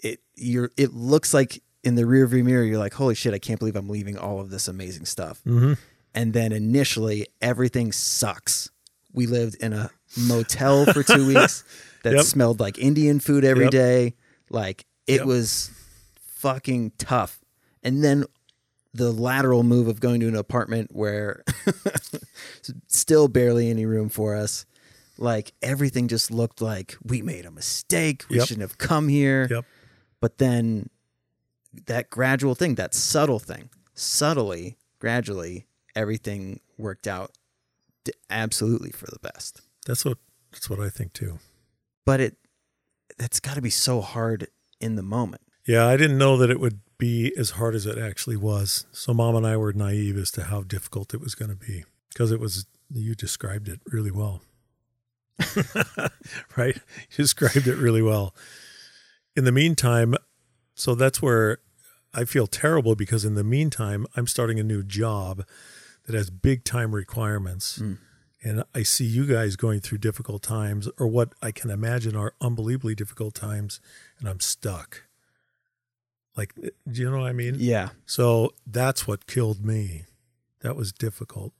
[0.00, 3.58] it you're it looks like in the rearview mirror you're like holy shit i can't
[3.58, 5.72] believe i'm leaving all of this amazing stuff Mm-hmm.
[6.14, 8.70] and then initially everything sucks.
[9.12, 11.64] We lived in a motel for two weeks
[12.04, 12.24] that Yep.
[12.24, 13.70] smelled like Indian food every Yep.
[13.72, 14.14] day.
[14.50, 15.26] Like it Yep.
[15.26, 15.70] was
[16.36, 17.40] fucking tough.
[17.82, 18.24] And then
[18.94, 21.42] the lateral move of going to an apartment where
[22.86, 24.64] still barely any room for us.
[25.18, 28.24] Like everything just looked like we made a mistake.
[28.28, 28.46] We Yep.
[28.48, 29.46] shouldn't have come here.
[29.50, 29.64] Yep.
[30.20, 30.90] But then
[31.86, 37.32] that gradual thing, that subtle thing, subtly, gradually, everything worked out
[38.04, 39.60] d- absolutely for the best.
[39.86, 40.18] That's what
[40.52, 41.38] that's what I think too.
[42.04, 42.36] But it
[43.18, 44.48] that's got to be so hard
[44.80, 45.42] in the moment.
[45.66, 48.86] Yeah, I didn't know that it would be as hard as it actually was.
[48.90, 51.84] So mom and I were naive as to how difficult it was going to be
[52.08, 54.40] because it was you described it really well.
[56.56, 56.76] right?
[56.76, 58.34] You described it really well.
[59.36, 60.14] In the meantime,
[60.74, 61.58] so that's where
[62.14, 65.44] I feel terrible because in the meantime, I'm starting a new job
[66.06, 67.80] that has big time requirements.
[67.80, 67.98] Mm.
[68.42, 72.32] And I see you guys going through difficult times or what I can imagine are
[72.40, 73.78] unbelievably difficult times,
[74.18, 75.02] and I'm stuck.
[76.36, 77.56] Like, do you know what I mean?
[77.58, 77.90] Yeah.
[78.06, 80.04] So that's what killed me.
[80.60, 81.52] That was difficult.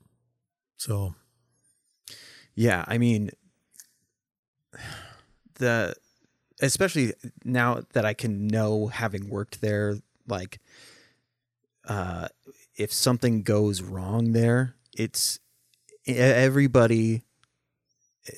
[0.77, 1.15] So,
[2.55, 3.31] Yeah, I mean
[5.55, 5.95] the
[6.61, 7.13] especially
[7.45, 9.97] now that I can know having worked there
[10.27, 10.61] like
[11.87, 12.29] uh
[12.77, 15.39] if something goes wrong there, it's
[16.07, 17.23] everybody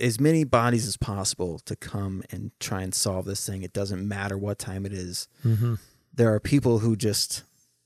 [0.01, 3.63] as many bodies as possible to come and try and solve this thing.
[3.63, 5.29] It doesn't matter what time it is.
[5.45, 5.75] mm-hmm.
[6.17, 7.45] There are people who just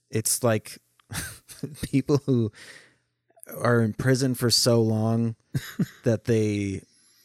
[0.09, 0.77] it's like
[1.81, 2.51] people who
[3.57, 5.35] are in prison for so long
[6.03, 6.83] that they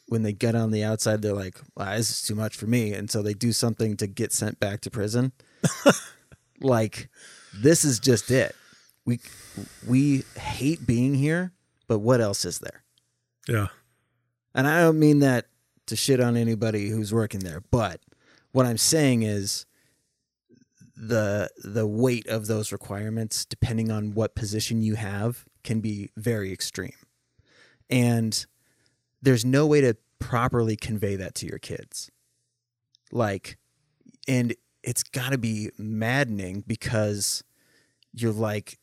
[0.09, 2.93] when they get on the outside they're like wow, this is too much for me.
[2.93, 5.33] And so they do something to get sent back to prison.
[6.59, 7.11] Like
[7.55, 8.57] this is just it.
[9.05, 9.21] We
[9.87, 11.53] we hate being here
[11.87, 12.83] but what else is there?
[13.47, 13.67] Yeah,
[14.57, 15.47] and i don't mean that
[15.87, 18.01] to shit on anybody who's working there but
[18.51, 19.67] what i'm saying is
[20.97, 26.53] the the weight of those requirements depending on what position you have can be very
[26.53, 26.95] extreme.
[27.91, 28.47] And
[29.21, 32.11] there's no way to properly convey that to your kids.
[33.13, 33.59] Like
[34.27, 37.45] and it's got to be maddening because
[38.13, 38.79] you're like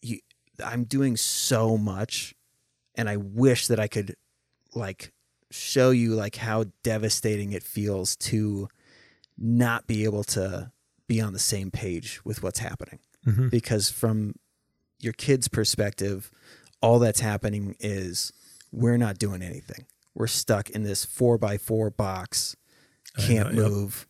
[0.00, 0.20] you
[0.64, 2.34] I'm doing so much
[2.94, 4.16] and I wish that I could
[4.74, 5.12] like
[5.50, 8.68] show you like how devastating it feels to
[9.38, 10.72] not be able to
[11.08, 13.48] be on the same page with what's happening mm-hmm.
[13.48, 14.34] because from
[15.00, 16.30] your kid's perspective
[16.80, 18.32] all that's happening is
[18.72, 22.56] we're not doing anything we're stuck in this four by four box
[23.18, 23.70] can't know, yep.
[23.70, 24.06] move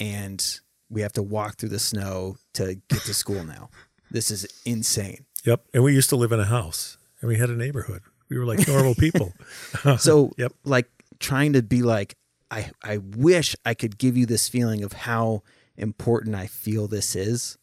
[0.00, 3.68] and we have to walk through the snow to get to school now
[4.10, 5.64] this is insane Yep.
[5.74, 8.02] And we used to live in a house, and we had a neighborhood.
[8.28, 9.32] We were like normal people.
[9.98, 10.52] so Yep.
[10.64, 12.16] like trying to be like
[12.50, 15.40] i i wish i could give you this feeling of how
[15.76, 17.56] important i feel this is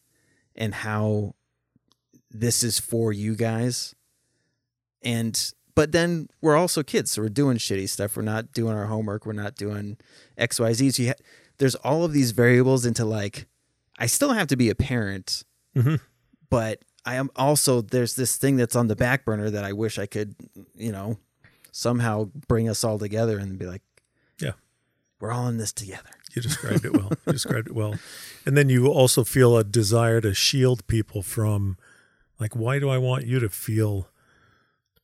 [0.56, 1.34] and how
[2.30, 3.94] this is for you guys.
[5.02, 8.16] And but then we're also kids so we're doing shitty stuff.
[8.16, 9.24] We're not doing our homework.
[9.26, 9.96] We're not doing
[10.38, 11.24] xyz so you ha-
[11.58, 13.46] there's all of these variables into like
[13.98, 15.44] i still have to be a parent
[15.74, 15.96] hmm
[16.50, 19.98] but I am also there's this thing that's on the back burner that I wish
[19.98, 20.34] I could,
[20.74, 21.16] you know,
[21.72, 23.80] somehow bring us all together and be like,
[24.38, 24.52] Yeah.
[25.18, 26.10] we're all in this together.
[26.34, 27.10] You described it well.
[27.26, 27.96] You described it well.
[28.46, 31.76] And then you also feel a desire to shield people from,
[32.38, 34.08] like, why do I want you to feel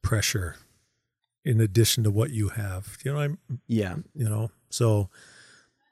[0.02, 0.56] pressure
[1.44, 2.96] in addition to what you have?
[3.04, 5.10] You know, I'm, Yeah, you know, so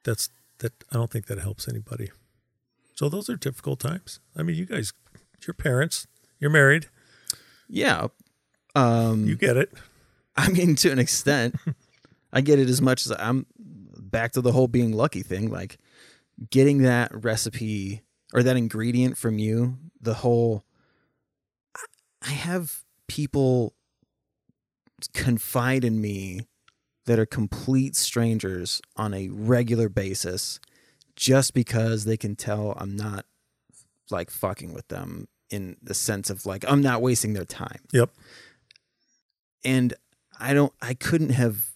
[0.04, 0.28] that's
[0.58, 0.72] that.
[0.90, 2.10] I don't think that helps anybody.
[2.94, 4.20] So those are difficult times.
[4.36, 4.92] I mean, you guys,
[5.46, 6.06] you're parents,
[6.38, 6.86] you're married,
[7.68, 8.08] yeah.
[8.74, 9.72] Um, you get it.
[10.36, 11.56] I mean, to an extent,
[12.32, 13.46] I get it as much as I'm
[14.14, 15.50] back to the whole being lucky thing.
[15.50, 15.76] Like
[16.50, 18.02] getting that recipe
[18.32, 20.64] or that ingredient from you, the whole.
[22.22, 23.74] I- have people
[25.12, 26.46] confide in me
[27.04, 30.58] that are complete strangers on a regular basis
[31.16, 33.26] just because they can tell I'm not
[34.10, 38.10] like fucking with them in the sense of like I'm not wasting their time Yep.
[39.64, 39.92] and
[40.40, 41.66] I don't I couldn't have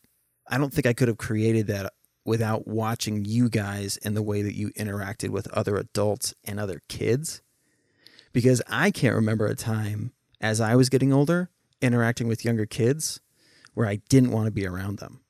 [0.48, 1.92] I don't think I could have created that
[2.28, 6.82] without watching you guys and the way that you interacted with other adults and other
[6.88, 7.42] kids?
[8.32, 11.50] Because I can't remember a time as I was getting older
[11.80, 13.20] interacting with younger kids
[13.74, 15.20] where I didn't want to be around them.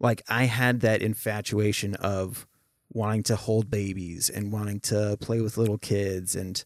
[0.00, 2.46] Like I had that infatuation of
[2.90, 6.64] wanting to hold babies and wanting to play with little kids and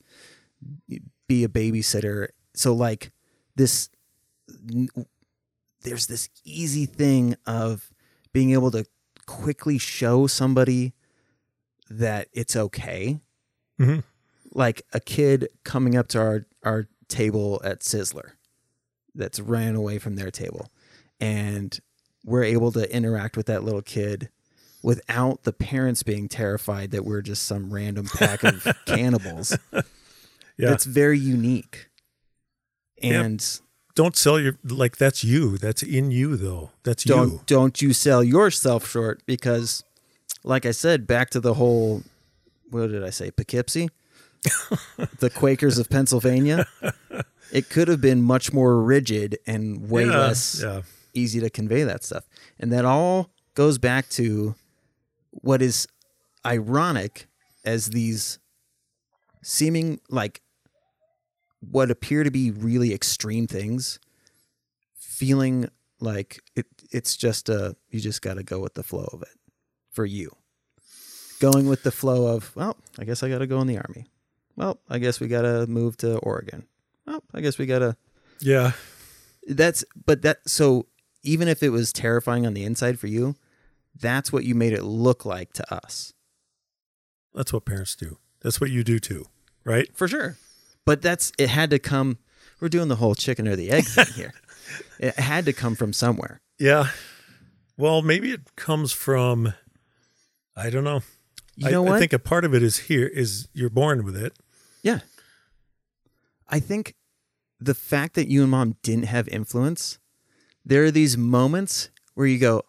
[1.26, 2.28] be a babysitter.
[2.54, 3.12] So like
[3.56, 3.88] this
[5.82, 7.90] there's this easy thing of
[8.32, 8.84] being able to
[9.40, 10.92] quickly show somebody
[11.88, 13.18] that it's okay.
[13.78, 14.00] hmm
[14.52, 18.32] Like a kid coming up to our, our table at Sizzler
[19.14, 20.68] that's ran away from their table.
[21.18, 21.78] And
[22.24, 24.28] we're able to interact with that little kid
[24.82, 29.56] without the parents being terrified that we're just some random pack of cannibals.
[29.72, 29.82] Yeah.
[30.58, 31.88] That's very unique.
[33.02, 33.62] Yep.
[33.94, 35.58] Don't sell your like that's you.
[35.58, 36.70] That's in you though.
[36.82, 37.40] That's don't you.
[37.46, 39.84] don't you sell yourself short because
[40.44, 42.02] like I said, back to the whole
[42.70, 43.90] what did I say, Poughkeepsie?
[45.18, 46.66] the Quakers of Pennsylvania.
[47.52, 50.82] It could have been much more rigid and way yeah, less Yeah.
[51.12, 52.24] easy to convey that stuff.
[52.58, 54.54] And that all goes back to
[55.32, 55.86] what is
[56.46, 57.26] ironic
[57.64, 58.38] as these
[59.42, 60.40] seeming like
[61.70, 63.98] what appear to be really extreme things
[64.94, 65.68] feeling
[66.00, 69.36] like it it's just a you just got to go with the flow of it
[69.90, 70.30] for you
[71.40, 74.06] going with the flow of well i guess i got to go in the army
[74.56, 76.66] well i guess we got to move to oregon
[77.06, 77.96] well i guess we got to
[78.40, 78.72] Yeah.
[79.48, 80.86] that's but that so
[81.22, 83.36] even if it was terrifying on the inside for you
[83.98, 86.12] that's what you made it look like to us
[87.34, 88.18] That's what parents do.
[88.40, 89.26] That's what you do too.
[89.64, 89.88] Right?
[89.96, 90.36] for sure
[90.84, 92.18] but that's it had to come
[92.60, 94.32] we're doing the whole chicken or the egg thing here
[94.98, 96.88] it had to come from somewhere Yeah.
[97.76, 99.54] Well, maybe it comes from
[100.54, 101.00] I don't know.
[101.56, 104.04] you I, know what I think a part of it is here is you're born
[104.04, 104.34] with it.
[104.82, 105.00] yeah
[106.48, 106.94] i think
[107.60, 109.98] the fact that you and mom didn't have influence
[110.64, 112.62] there are these moments where you go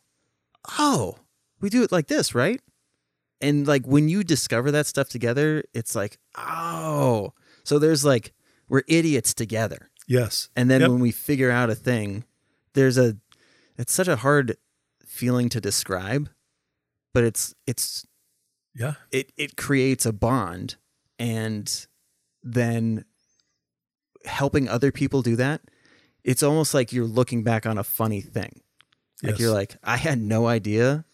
[0.80, 1.18] oh
[1.60, 2.62] we do it like this right
[3.42, 7.34] and like when you discover that stuff together it's like oh
[7.64, 8.34] so there's like
[8.70, 10.50] we're idiots together Yes.
[10.56, 10.90] and then Yep.
[10.92, 12.26] when we figure out a thing
[12.74, 13.18] there's a
[13.78, 14.58] it's such a hard
[15.06, 16.30] feeling to describe
[17.14, 18.06] but it's it's
[18.76, 18.96] Yeah.
[19.12, 20.76] it it creates a bond
[21.20, 21.88] and
[22.44, 23.06] then
[24.26, 25.62] helping other people do that
[26.24, 28.62] it's almost like you're looking back on a funny thing
[29.22, 29.40] like Yes.
[29.40, 31.06] you're like i had no idea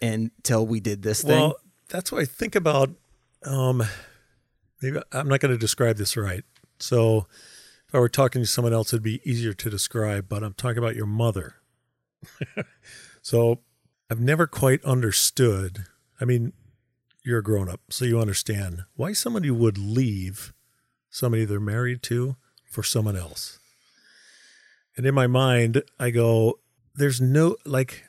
[0.00, 1.56] until we did this thing Well,
[1.88, 2.90] that's what I think about.
[3.44, 3.82] Um,
[4.82, 6.44] maybe I'm not going to describe this right.
[6.78, 7.26] So,
[7.88, 10.28] if I were talking to someone else, it'd be easier to describe.
[10.28, 11.56] But I'm talking about your mother.
[13.22, 13.60] so,
[14.10, 15.84] I've never quite understood.
[16.20, 16.52] I mean,
[17.24, 20.54] you're a grown up, so you understand why somebody would leave
[21.10, 22.36] somebody they're married to
[22.70, 23.58] for someone else.
[24.96, 26.60] And in my mind, I go,
[26.94, 28.04] "There's no like."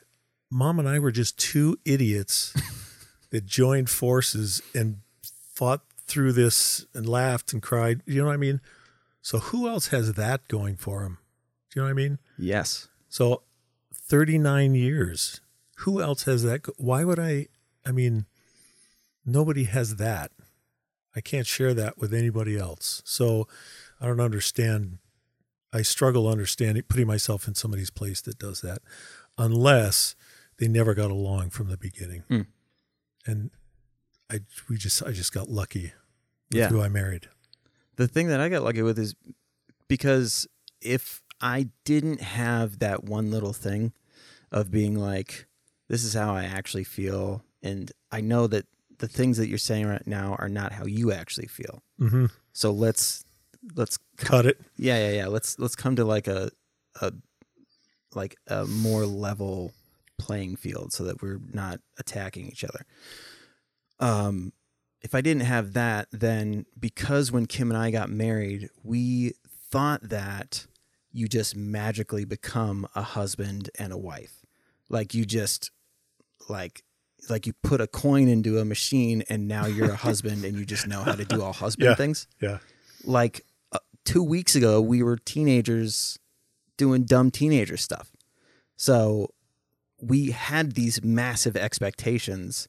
[0.52, 2.52] Mom and I were just two idiots
[3.30, 4.96] that joined forces and
[5.54, 8.02] fought through this and laughed and cried.
[8.04, 8.60] You know what I mean?
[9.22, 11.18] So who else has that going for him?
[11.70, 12.18] Do you know what I mean?
[12.36, 13.42] yes So
[13.94, 15.40] 39 years.
[15.78, 16.66] Who else has that?
[16.78, 17.46] Why would I?
[17.86, 18.26] I mean,
[19.24, 20.32] nobody has that.
[21.14, 23.02] I can't share that with anybody else.
[23.04, 23.48] So
[24.00, 24.98] I don't understand.
[25.72, 28.78] I struggle understanding, putting myself in somebody's place that does that,
[29.38, 30.16] unless
[30.58, 32.24] they never got along from the beginning.
[32.28, 32.40] Hmm.
[33.24, 33.50] And
[34.30, 35.92] I, we just, I just got lucky
[36.50, 36.68] Yeah.
[36.68, 37.28] who I married.
[37.96, 39.14] the thing that I got lucky with is
[39.88, 40.46] because
[40.80, 43.92] if I didn't have that one little thing
[44.50, 45.46] of being like,
[45.88, 48.66] this is how I actually feel, and I know that
[48.98, 51.82] the things that you're saying right now are not how you actually feel.
[51.98, 53.24] hmm So let's
[53.74, 54.60] let's Cut it.
[54.76, 56.50] yeah yeah yeah let's let's come to like a
[57.00, 57.12] a
[58.14, 59.72] like a more level
[60.18, 62.84] playing field so that we're not attacking each other.
[63.98, 64.52] Um
[65.02, 69.32] if I didn't have that then because when Kim and I got married, we
[69.70, 70.66] thought that
[71.12, 74.44] you just magically become a husband and a wife.
[74.88, 75.70] Like you just
[76.48, 76.82] like
[77.28, 80.64] like you put a coin into a machine and now you're a husband and you
[80.64, 81.94] just know how to do all husband Yeah.
[81.94, 82.58] things Yeah.
[83.04, 83.42] like
[83.72, 86.18] uh, two weeks ago, we were teenagers
[86.78, 88.10] doing dumb teenager stuff.
[88.76, 89.34] So
[90.00, 92.68] we had these massive expectations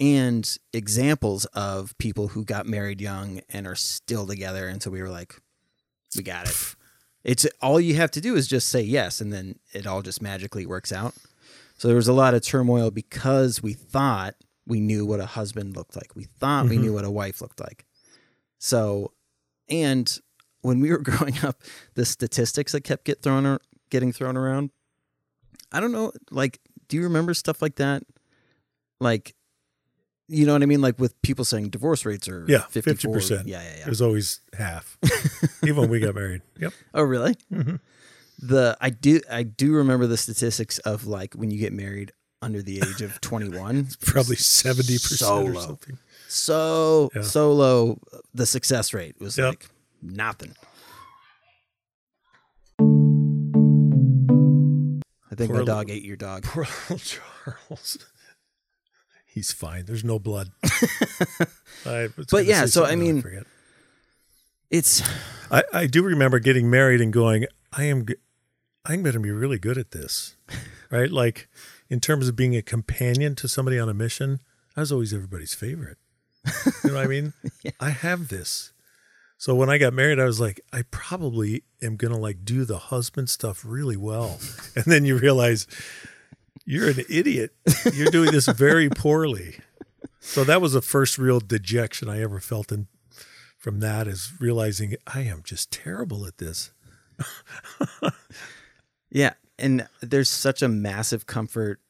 [0.00, 4.66] and examples of people who got married young and are still together.
[4.66, 5.34] And so we were like,
[6.16, 6.56] we got it.
[7.22, 10.22] It's all you have to do is just say yes, and then it all just
[10.22, 11.14] magically works out.
[11.76, 14.34] So there was a lot of turmoil because we thought
[14.66, 16.16] we knew what a husband looked like.
[16.16, 16.80] We thought we Mhm.
[16.80, 17.84] knew what a wife looked like.
[18.58, 19.12] So,
[19.68, 20.18] and
[20.62, 21.62] when we were growing up,
[21.94, 24.70] the statistics that kept get thrown ar- getting thrown around,
[25.72, 26.12] I don't know.
[26.30, 28.02] Like, do you remember stuff like that?
[29.00, 29.34] Like,
[30.30, 30.80] you know what I mean?
[30.80, 33.16] Like with people saying divorce rates are Yeah, 54.
[33.16, 33.46] 50%.
[33.46, 33.82] Yeah, yeah, yeah.
[33.82, 34.96] It was always half,
[35.64, 36.42] even when we got married.
[36.58, 36.72] Yep.
[36.94, 37.36] Oh, really?
[37.52, 37.76] hmm
[38.38, 42.12] The I do I do remember the statistics of like when you get married
[42.42, 43.88] under the age of 21.
[44.00, 45.60] Probably 70% So or low.
[45.60, 45.98] something.
[46.28, 47.22] so Yeah.
[47.22, 47.98] so low
[48.32, 49.48] the success rate was Yep.
[49.48, 49.68] like
[50.00, 50.54] nothing
[55.32, 56.42] I think Poor my dog ate your dog.
[56.44, 56.98] Poor little
[57.68, 57.98] Charles.
[59.32, 59.86] He's fine.
[59.86, 60.50] There's no blood.
[61.86, 63.46] I But yeah, so, I mean- forget.
[64.70, 65.02] It's
[65.50, 68.06] I, I do remember getting married and going, I am,
[68.86, 70.36] I'm going to be really good at this,
[70.90, 71.10] right?
[71.10, 71.48] Like
[71.88, 74.38] in terms of being a companion to somebody on a mission,
[74.76, 75.98] I was always everybody's favorite.
[76.84, 77.32] You know what I mean?
[77.80, 78.72] I have this.
[79.38, 82.64] So when I got married, I was like, I probably am going to like do
[82.64, 84.38] the husband stuff really well.
[84.76, 85.66] And then you realize
[86.64, 87.52] you're an idiot.
[87.92, 89.58] You're doing this very poorly.
[90.20, 92.88] So that was the first real dejection I ever felt in
[93.58, 96.72] from that is realizing I am just terrible at this.
[99.10, 101.80] Yeah, and there's such a massive comfort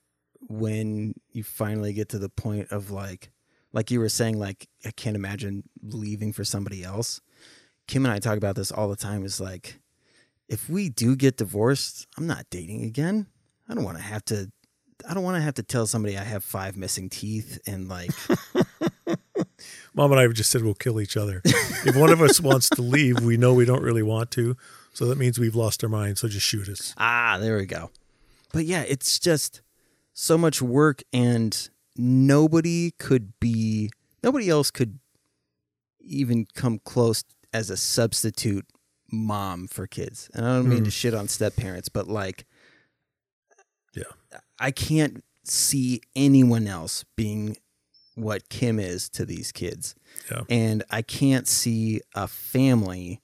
[0.48, 3.30] when you finally get to the point of like
[3.72, 7.20] like you were saying like I can't imagine leaving for somebody else.
[7.86, 9.80] Kim and I talk about this all the time is like
[10.48, 13.26] if we do get divorced, I'm not dating again.
[13.68, 14.50] I don't want to have to
[15.08, 18.10] I don't want to have to tell somebody I have five missing teeth and like
[19.94, 21.42] Mom and I have just said we'll kill each other.
[21.44, 24.56] if one of us wants to leave, we know we don't really want to.
[24.92, 26.18] So that means we've lost our mind.
[26.18, 26.94] So just shoot us.
[26.98, 27.90] Ah, there we go.
[28.52, 29.62] But yeah, it's just
[30.12, 33.90] so much work, and nobody could be,
[34.22, 34.98] nobody else could
[36.00, 37.22] even come close
[37.52, 38.66] as a substitute
[39.12, 40.30] mom for kids.
[40.34, 42.44] And I don't mean to shit on step parents, but like.
[44.60, 47.56] I can't see anyone else being
[48.14, 49.94] what Kim is to these kids.
[50.30, 50.42] Yeah.
[50.48, 53.20] And I can't see a family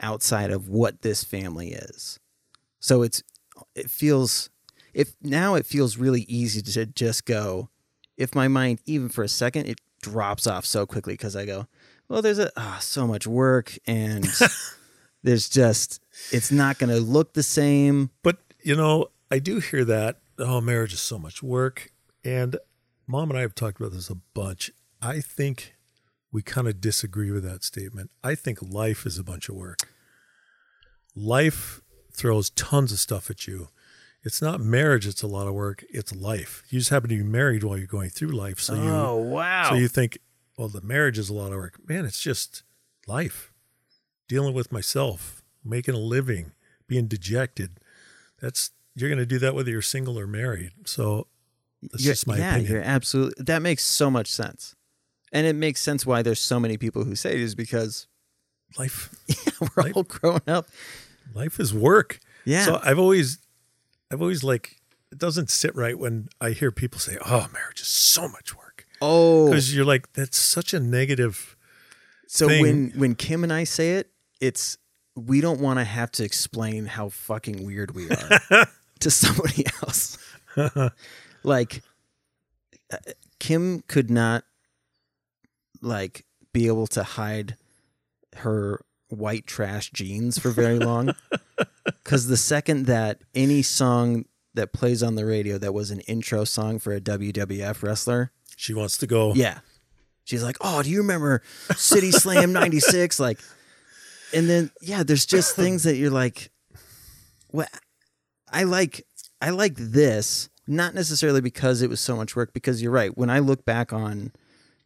[0.00, 2.20] outside of what this family is.
[2.80, 3.22] So it's
[3.74, 4.48] it feels
[4.94, 7.68] if now it feels really easy to just go
[8.16, 11.66] if my mind even for a second it drops off so quickly because I go,
[12.08, 14.26] well there's a ah, so much work and
[15.22, 18.10] there's just it's not going to look the same.
[18.22, 20.20] But, you know, I do hear that.
[20.38, 21.92] Oh, marriage is so much work.
[22.24, 22.56] And
[23.06, 24.70] mom and I have talked about this a bunch.
[25.00, 25.74] I think
[26.32, 28.10] we kind of disagree with that statement.
[28.22, 29.78] I think life is a bunch of work.
[31.14, 31.80] Life
[32.12, 33.68] throws tons of stuff at you.
[34.22, 35.84] It's not marriage, it's a lot of work.
[35.88, 36.64] It's life.
[36.68, 38.58] You just happen to be married while you're going through life.
[38.60, 39.70] So you oh, wow.
[39.70, 40.18] so you think,
[40.58, 41.78] well, the marriage is a lot of work.
[41.88, 42.64] Man, it's just
[43.06, 43.52] life.
[44.28, 46.52] Dealing with myself, making a living,
[46.88, 47.78] being dejected.
[48.40, 50.72] That's you're going to do that whether you're single or married.
[50.86, 51.28] So
[51.82, 52.72] that's You're- just my yeah, opinion.
[52.72, 53.44] you're absolutely.
[53.44, 54.74] That makes so much sense,
[55.32, 58.08] and it makes sense why there's so many people who say it is because
[58.78, 60.66] Life, Yeah, we're Life- all grown up.
[61.34, 62.18] life is work.
[62.44, 63.38] Yeah, So I've always,
[64.10, 64.76] I've always like
[65.12, 68.86] it doesn't sit right when I hear people say, "Oh, marriage is so much work,"
[69.00, 71.56] oh, because you're like, that's such a negative.
[72.26, 72.62] so thing.
[72.62, 74.78] when when Kim and I say it, it's
[75.14, 78.40] we don't want to have to explain how fucking weird we are
[79.00, 80.18] to somebody else.
[81.42, 81.82] like
[82.92, 82.96] uh,
[83.38, 84.44] Kim could not
[85.82, 87.56] like be able to hide
[88.36, 91.14] her white trash jeans for very long
[92.04, 94.24] cuz the second that any song
[94.54, 98.72] that plays on the radio that was an intro song for a WWF wrestler She
[98.74, 99.34] wants to go.
[99.34, 99.60] yeah.
[100.24, 103.38] She's like, "Oh, do you remember SummerSlam 96?" like
[104.32, 106.50] and then yeah, there's just things that you're like
[107.48, 107.68] what
[108.52, 109.06] I like
[109.40, 113.16] I like this not necessarily because it was so much work because you're right.
[113.16, 114.32] When I look back on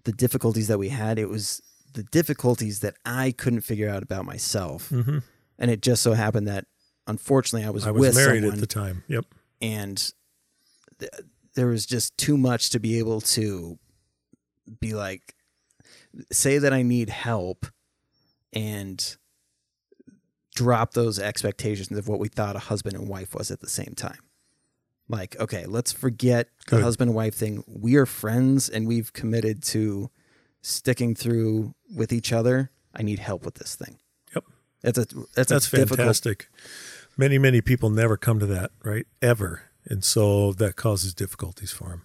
[0.04, 1.62] the difficulties that we had, it was
[1.94, 4.88] the difficulties that I couldn't figure out about myself.
[4.88, 5.18] hmm
[5.58, 6.66] And it just so happened that
[7.06, 9.04] unfortunately I was, I was married someone at the time.
[9.08, 9.24] Yep.
[9.60, 10.12] and
[10.98, 11.10] th-
[11.54, 13.78] there was just too much to be able to
[14.80, 15.34] be like
[16.30, 17.66] say that I need help
[18.52, 19.16] and
[20.64, 23.94] drop those expectations of what we thought a husband and wife was at the same
[23.96, 24.18] time.
[25.08, 27.64] Like, okay, let's forget the husband and wife thing.
[27.66, 30.10] We are friends and we've committed to
[30.60, 32.70] sticking through with each other.
[32.94, 33.98] I need help with this thing.
[34.34, 34.44] Yep.
[34.82, 36.48] That's a that's, That's a difficult fantastic.
[37.16, 39.06] Many, many people never come to that, right?
[39.22, 39.62] Ever.
[39.86, 42.02] And so that causes difficulties for them,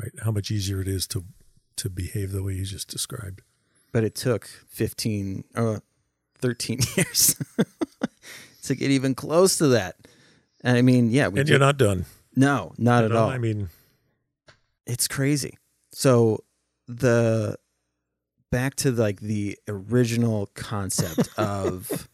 [0.00, 0.12] right?
[0.24, 1.24] How much easier it is to
[1.76, 3.42] to behave the way you just described.
[3.92, 5.82] but it took 15 or
[6.40, 7.36] 13 years
[8.64, 9.96] to get even close to that.
[10.62, 12.04] And I mean, yeah, we and did, you're not done.
[12.34, 13.24] no, not You at know?
[13.24, 13.30] all.
[13.30, 13.68] I mean,
[14.86, 15.56] it's crazy.
[15.92, 16.44] So
[16.88, 17.56] the
[18.50, 22.08] back to like the original concept of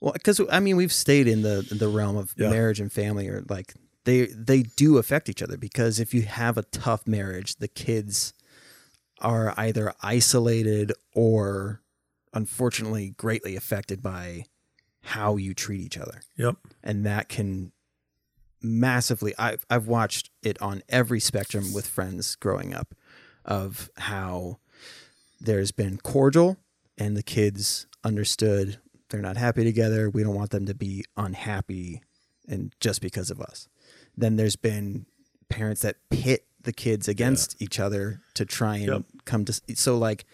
[0.00, 2.50] well, because I mean we've stayed in the the realm of Yeah.
[2.50, 3.74] marriage and family, or like
[4.04, 8.32] they they do affect each other because if you have a tough marriage, the kids
[9.20, 11.80] are either isolated or
[12.36, 14.44] unfortunately greatly affected by
[15.02, 16.56] how you treat each other yep.
[16.82, 17.72] and that can
[18.62, 22.94] massively I've I've watched it on every spectrum with friends growing up
[23.44, 24.58] of how
[25.40, 26.56] there's been cordial
[26.98, 28.78] and the kids understood
[29.08, 30.10] they're not happy together.
[30.10, 32.02] We don't want them to be unhappy
[32.48, 33.68] and just because of us.
[34.16, 35.06] Then there's been
[35.48, 39.02] parents that pit the kids against each other to try and Yep.
[39.24, 40.24] come to so like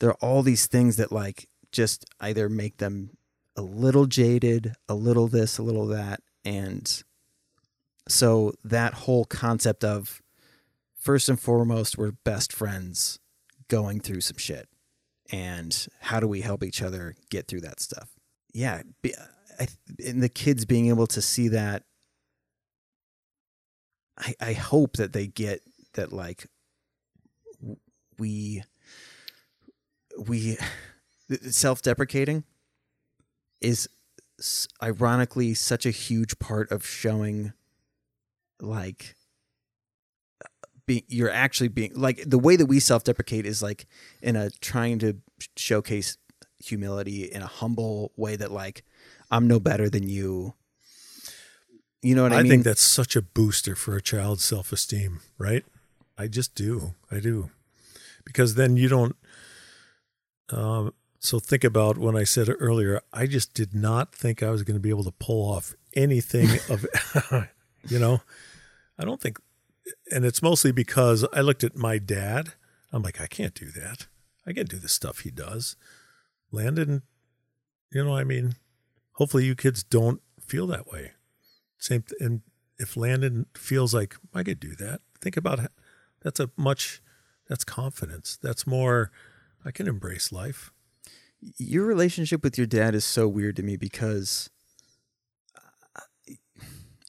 [0.00, 3.10] there are all these things that like just either make them
[3.56, 7.02] a little jaded, a little this, a little that and
[8.08, 10.20] so that whole concept of
[10.98, 13.18] first and foremost we're best friends
[13.68, 14.68] going through some shit.
[15.32, 18.10] And how do we help each other get through that stuff?
[18.52, 18.82] Yeah
[20.04, 21.84] and the kids being able to see that
[24.18, 25.62] I, I hope that they get
[25.94, 26.46] that like
[28.18, 28.62] we
[30.18, 30.56] we
[31.50, 32.44] self-deprecating
[33.60, 33.88] is
[34.82, 37.52] ironically such a huge part of showing
[38.60, 39.14] like
[40.42, 40.48] uh,
[40.86, 43.86] being you're actually being like the way that we self-deprecate is like
[44.22, 45.16] in a trying to
[45.56, 46.16] showcase
[46.58, 48.84] humility in a humble way that like
[49.30, 50.54] I'm no better than you.
[52.02, 52.52] You know what I, I mean?
[52.52, 55.64] I think that's such a booster for a child's self esteem, right?
[56.18, 56.94] I just do.
[57.10, 57.50] I do.
[58.24, 59.16] Because then you don't.
[60.52, 64.62] Um, so think about when I said earlier, I just did not think I was
[64.62, 66.86] going to be able to pull off anything of,
[67.88, 68.22] you know,
[68.98, 69.38] I don't think,
[70.10, 72.54] and it's mostly because I looked at my dad.
[72.92, 74.06] I'm like, I can't do that.
[74.46, 75.76] I can't do the stuff he does.
[76.50, 77.02] Landon,
[77.92, 78.54] you know, I mean,
[79.12, 81.12] hopefully you kids don't feel that way.
[81.78, 82.40] Same, th- and
[82.78, 85.70] if Landon feels like I could do that, think about it.
[86.22, 87.02] That's a much,
[87.48, 88.38] that's confidence.
[88.42, 89.10] That's more,
[89.64, 90.72] I can embrace life.
[91.58, 94.50] your relationship with your dad is so weird to me because
[95.56, 96.00] uh,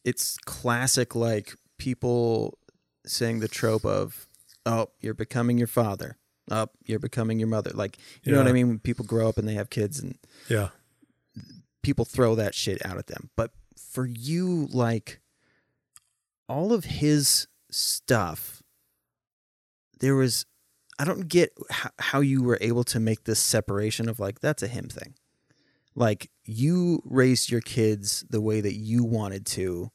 [0.06, 2.58] it's classic like people
[3.06, 4.28] saying the trope of
[4.66, 6.18] oh you're becoming your father.
[6.50, 7.72] Oh you're becoming your mother.
[7.74, 8.68] Like you know what i mean?
[8.68, 10.18] When people grow up and they have kids and
[10.50, 10.70] Yeah.
[11.84, 13.30] people throw that shit out at them.
[13.36, 15.20] But for you like
[16.48, 18.62] all of his stuff
[20.00, 20.46] there was
[21.02, 24.62] i don't get how, how you were able to make this separation of like that's
[24.62, 25.16] a him thing
[25.96, 29.92] like you raised your kids the way that you wanted to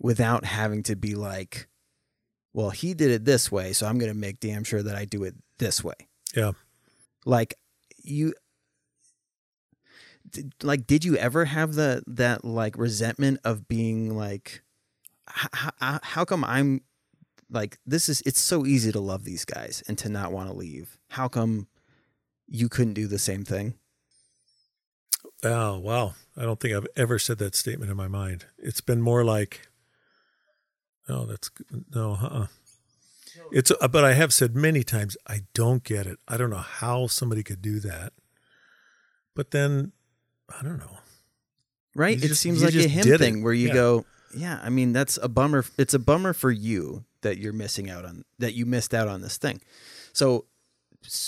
[0.00, 1.68] without having to be like
[2.54, 5.04] well he did it this way so i'm going to make damn sure that i
[5.04, 5.94] do it this way
[6.34, 6.52] Yeah.
[7.26, 7.54] like
[8.02, 8.32] you
[10.30, 14.62] did, like did you ever have the that like resentment of being like
[15.26, 16.80] how, how, how come i'm
[17.50, 20.54] like this is it's so easy to love these guys and to not want to
[20.56, 21.66] leave how come
[22.46, 23.74] you couldn't do the same thing
[25.44, 26.14] Oh, wow.
[26.36, 28.46] I don't think I've ever said that statement in my mind.
[28.58, 29.68] It's been more like,
[31.08, 31.48] oh, that's
[31.94, 32.46] no, uh-uh.
[33.52, 36.18] It's, uh, but I have said many times, I don't get it.
[36.26, 38.12] I don't know how somebody could do that.
[39.36, 39.92] But then,
[40.48, 40.98] I don't know.
[41.94, 43.18] right You it just- seems like a him did it.
[43.18, 43.74] thing where you Yeah.
[43.74, 44.04] go
[44.34, 48.04] yeah i mean that's a bummer it's a bummer for you that you're missing out
[48.04, 49.60] on that you missed out on this thing
[50.12, 50.46] so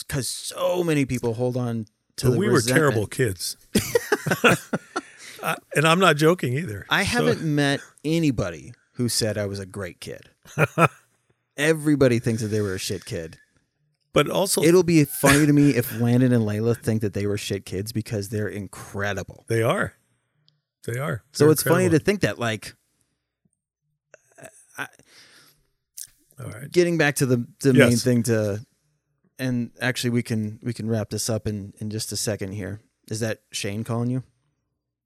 [0.07, 1.87] because so many people hold on
[2.17, 3.57] to we were terrible kids.
[5.43, 6.85] I, and I'm not joking either.
[6.91, 10.29] I So- haven't met anybody who said I was a great kid.
[11.57, 13.39] Everybody thinks that they were a shit kid.
[14.12, 17.39] but also, It'll be funny to me if Landon and Layla think that they were
[17.39, 19.45] shit kids because they're incredible.
[19.49, 19.95] they are.
[20.87, 21.23] They are.
[21.33, 22.75] So They're it's funny to think that, like,
[26.43, 26.71] All right.
[26.71, 28.65] getting back to the the main thing to,
[29.39, 32.81] and actually we can we can wrap this up in in just a second here.
[33.11, 34.23] Is that Shane calling you?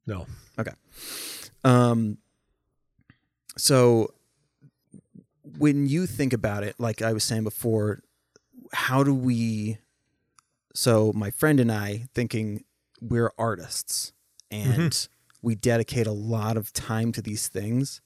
[0.06, 0.26] No.
[0.58, 0.72] Okay.
[1.64, 2.18] Um,
[3.56, 4.12] so
[5.58, 8.02] when you think about it, like I was saying before,
[8.72, 9.78] how do we?
[10.74, 12.64] So my friend and I thinking
[13.00, 14.12] we're artists
[14.50, 15.08] and
[15.42, 18.00] we dedicate a lot of time to these things,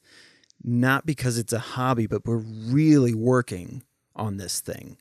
[0.63, 3.83] not because it's a hobby, but we're really working
[4.17, 4.99] on this thing,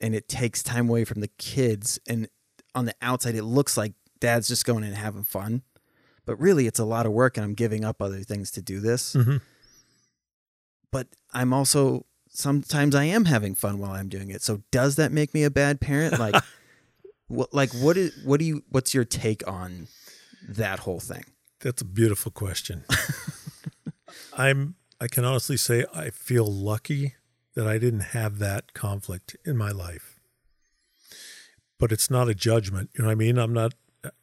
[0.00, 1.98] and it takes time away from the kids.
[2.08, 2.28] And
[2.74, 5.62] on the outside, it looks like dad's just going in and having fun
[6.28, 8.80] but really it's a lot of work and I'm giving up other things to do
[8.80, 9.14] this.
[9.14, 9.40] Mhm.
[10.92, 14.42] But I'm also sometimes I am having fun while I'm doing it.
[14.42, 16.18] So does that make me a bad parent?
[16.18, 16.34] Like
[17.28, 19.88] what like what is what do you what's your take on
[20.46, 21.24] that whole thing?
[21.60, 22.84] That's a beautiful question.
[24.38, 27.14] I'm I can honestly say I feel lucky
[27.54, 30.18] that I didn't have that conflict in my life.
[31.78, 33.38] But it's not a judgment, you know what I mean?
[33.38, 33.74] I'm not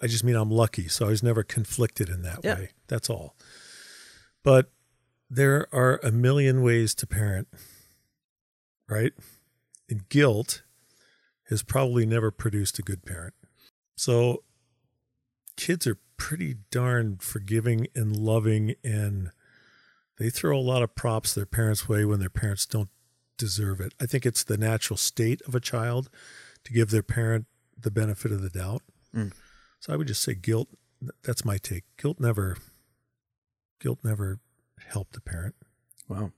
[0.01, 2.55] I just mean I'm lucky, so I was never conflicted in that Yeah.
[2.55, 2.69] way.
[2.87, 3.35] That's all.
[4.43, 4.71] But
[5.29, 7.47] there are a million ways to parent,
[8.87, 9.11] right?
[9.89, 10.63] And guilt
[11.49, 13.33] has probably never produced a good parent.
[13.97, 14.43] So
[15.57, 19.31] kids are pretty darn forgiving and loving and
[20.17, 22.89] they throw a lot of props their parents' way when their parents don't
[23.37, 23.93] deserve it.
[23.99, 26.09] I think it's the natural state of a child
[26.63, 27.45] to give their parent
[27.79, 28.81] the benefit of the doubt.
[29.13, 29.33] Mm.
[29.79, 30.69] So I would just say guilt.
[31.23, 31.83] That's my take.
[31.97, 32.57] Guilt never,
[33.79, 34.39] guilt never
[34.87, 35.55] helped a parent.
[36.07, 36.31] Wow.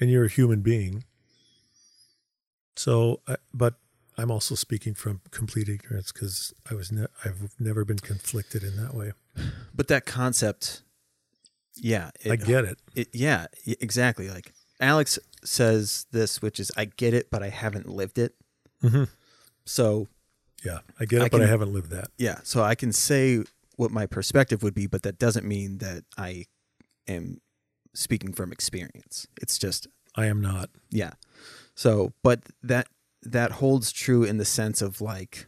[0.00, 1.04] And you're a human being.
[2.76, 3.20] So,
[3.54, 3.74] but
[4.18, 8.76] I'm also speaking from complete ignorance because I was ne- I've never been conflicted in
[8.82, 9.12] that way.
[9.74, 10.82] But that concept,
[11.76, 12.78] yeah, I get it.
[12.94, 13.08] it.
[13.12, 14.28] Yeah, exactly.
[14.28, 18.34] Like Alex says this, which is, I get it, but I haven't lived it.
[18.82, 19.04] Mm-hmm.
[19.64, 20.08] So
[20.64, 22.08] Yeah, I get it, I but I haven't lived that.
[22.18, 23.42] yeah, so I can say
[23.76, 26.46] what my perspective would be, but that doesn't mean that I
[27.08, 27.40] am
[27.94, 29.26] speaking from experience.
[29.40, 29.86] It's just
[30.16, 30.70] I am not.
[30.90, 31.12] yeah.
[31.74, 32.88] So, but that
[33.22, 35.46] that holds true in the sense of like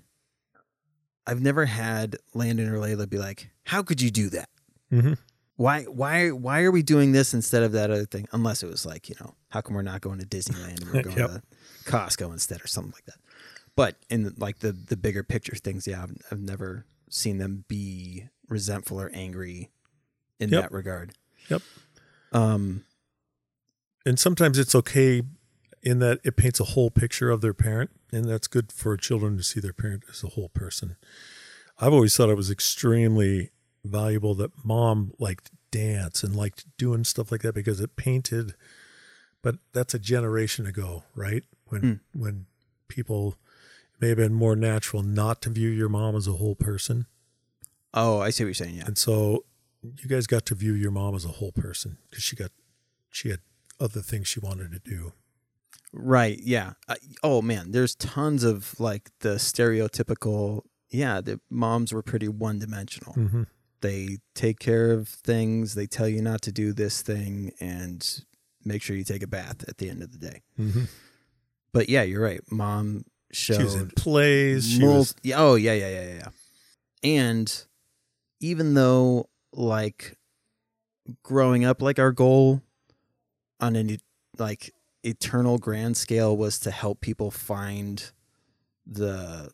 [1.26, 4.48] I've never had Landon or Layla be like, "How could you do that?
[4.92, 5.14] Mm-hmm.
[5.56, 8.84] Why why why are we doing this instead of that other thing?" Unless it was
[8.84, 11.30] like, you know, how come we're not going to Disneyland and we're going Yep.
[11.30, 11.42] to
[11.84, 13.18] Costco instead or something like that.
[13.76, 18.28] But in like the the bigger picture things, yeah, I've, I've never seen them be
[18.48, 19.70] resentful or angry
[20.40, 20.62] in Yep.
[20.62, 21.12] that regard.
[21.48, 21.62] Yep.
[22.32, 22.84] Um
[24.04, 25.22] And sometimes it's okay
[25.82, 29.36] in that it paints a whole picture of their parent, and that's good for children
[29.36, 30.96] to see their parent as a whole person.
[31.78, 33.50] I've always thought it was extremely
[33.84, 38.54] valuable that mom liked dance and liked doing stuff like that because it painted
[39.42, 41.42] but that's a generation ago, right?
[41.66, 42.00] When Mm.
[42.14, 42.46] when
[42.88, 43.36] people
[43.94, 47.06] it may have been more natural not to view your mom as a whole person.
[47.92, 48.86] oh, I see what you're saying, yeah.
[48.86, 49.44] And so
[49.82, 52.50] you guys got to view your mom as a whole person because she got
[53.10, 53.40] she had
[53.78, 55.12] other things she wanted to do.
[55.92, 56.38] Right.
[56.42, 56.72] Yeah.
[56.88, 60.62] Uh, oh man, there's tons of like the stereotypical.
[60.90, 63.14] Yeah, the moms were pretty one dimensional.
[63.14, 63.42] Mm-hmm.
[63.80, 65.74] They take care of things.
[65.74, 68.24] They tell you not to do this thing, and
[68.64, 70.42] make sure you take a bath at the end of the day.
[70.58, 70.84] Mm-hmm.
[71.72, 72.40] But yeah, you're right.
[72.50, 73.56] Mom showed.
[73.56, 74.68] She was in plays.
[74.68, 76.28] She mul- was oh yeah, yeah, yeah, yeah, yeah.
[77.02, 77.64] And
[78.40, 80.16] even though like
[81.22, 82.62] growing up, like our goal
[83.60, 83.98] on an e-
[84.38, 84.72] like
[85.02, 88.12] eternal grand scale was to help people find
[88.86, 89.50] the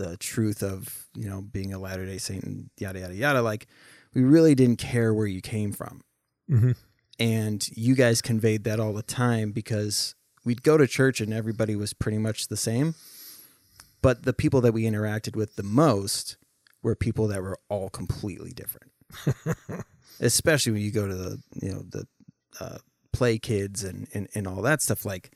[0.00, 3.42] the truth of you know being a Latter Day Saint and yada yada yada.
[3.42, 3.66] Like
[4.14, 6.02] we really didn't care where you came from
[6.50, 6.74] Mhm.
[7.18, 10.14] and you guys conveyed that all the time because
[10.44, 12.94] we'd go to church and everybody was pretty much the same
[14.02, 16.38] but the people that we interacted with the most
[16.82, 18.90] were people that were all completely different
[20.20, 22.06] especially when you go to the you know the
[22.60, 22.78] uh,
[23.12, 25.30] play kids and, and and all that stuff like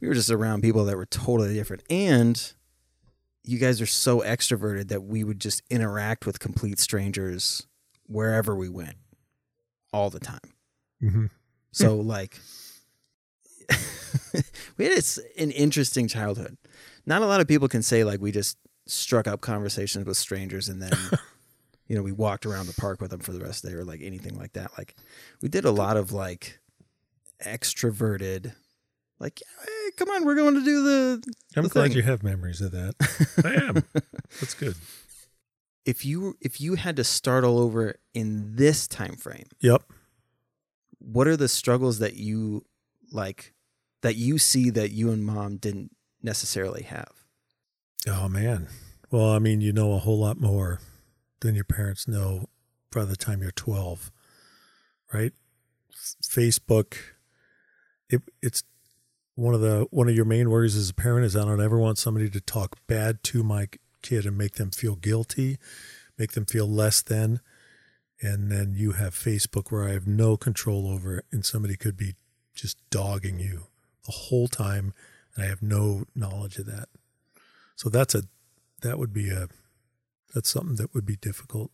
[0.00, 2.52] we were just around people that were totally different and
[3.44, 7.66] you guys are so extroverted that we would just interact with complete strangers
[8.06, 8.96] wherever we went
[9.92, 10.40] all the time
[11.02, 11.26] Mm-hmm.
[11.70, 12.38] so like
[14.76, 15.04] we had
[15.36, 16.56] an interesting childhood.
[17.06, 18.56] Not a lot of people can say like we just
[18.86, 20.92] struck up conversations with strangers and then
[21.86, 23.80] you know we walked around the park with them for the rest of the day
[23.80, 24.72] or like anything like that.
[24.78, 24.96] Like
[25.42, 26.58] we did a lot of like
[27.44, 28.54] extroverted
[29.20, 31.22] like hey, come on we're going to do the
[31.56, 31.96] I'm the glad thing.
[31.96, 32.94] you have memories of that.
[33.44, 33.84] I am.
[34.40, 34.74] That's good.
[35.84, 39.82] if you if you had to start all over in this time frame Yep.
[40.98, 42.64] what are the struggles that you
[43.12, 43.54] like
[44.02, 45.90] that you see that you and mom didn't
[46.22, 47.10] necessarily have
[48.06, 48.68] Oh man.
[49.10, 50.80] Well, I mean, you know a whole lot more
[51.40, 52.48] than your parents know
[52.92, 54.12] by the time you're 12,
[55.12, 55.32] right?
[55.92, 56.94] F- Facebook.
[58.08, 58.62] It, it's
[59.38, 61.78] one of the one of your main worries as a parent is I don't ever
[61.78, 63.68] want somebody to talk bad to my
[64.02, 65.58] kid and make them feel guilty,
[66.18, 67.38] make them feel less than.
[68.20, 71.96] And then you have Facebook where I have no control over it, and somebody could
[71.96, 72.16] be
[72.52, 73.66] just dogging you
[74.06, 74.92] the whole time,
[75.36, 76.88] and I have no knowledge of that.
[77.76, 78.24] So that's a
[78.82, 79.46] that would be a
[80.34, 81.70] that's something that would be difficult.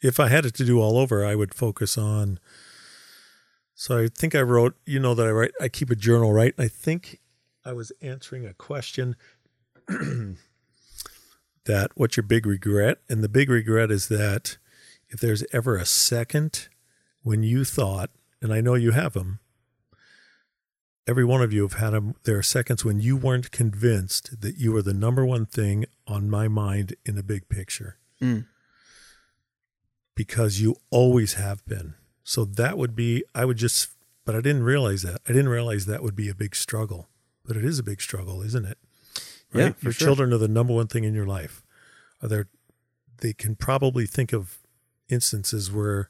[0.00, 2.38] If I had it to do all over, I would focus on.
[3.80, 6.52] So I think I wrote, you know, that I write, I keep a journal, right?
[6.58, 7.18] I think
[7.64, 9.16] I was answering a question
[11.64, 12.98] that what's your big regret?
[13.08, 14.58] And the big regret is that
[15.08, 16.68] if there's ever a second
[17.22, 18.10] when you thought,
[18.42, 19.38] and I know you have them,
[21.08, 22.16] every one of you have had them.
[22.24, 26.28] There are seconds when you weren't convinced that you were the number one thing on
[26.28, 28.44] my mind in the big picture Mm.
[30.14, 31.94] because you always have been.
[32.30, 33.88] So that would be, I would just,
[34.24, 35.20] but I didn't realize that.
[35.28, 37.08] I didn't realize that would be a big struggle.
[37.44, 38.78] But it is a big struggle, isn't it?
[39.52, 40.06] Yeah, your sure.
[40.06, 41.64] children are the number one thing in your life.
[42.22, 42.46] Are there?
[43.18, 44.58] They can probably think of
[45.08, 46.08] instances where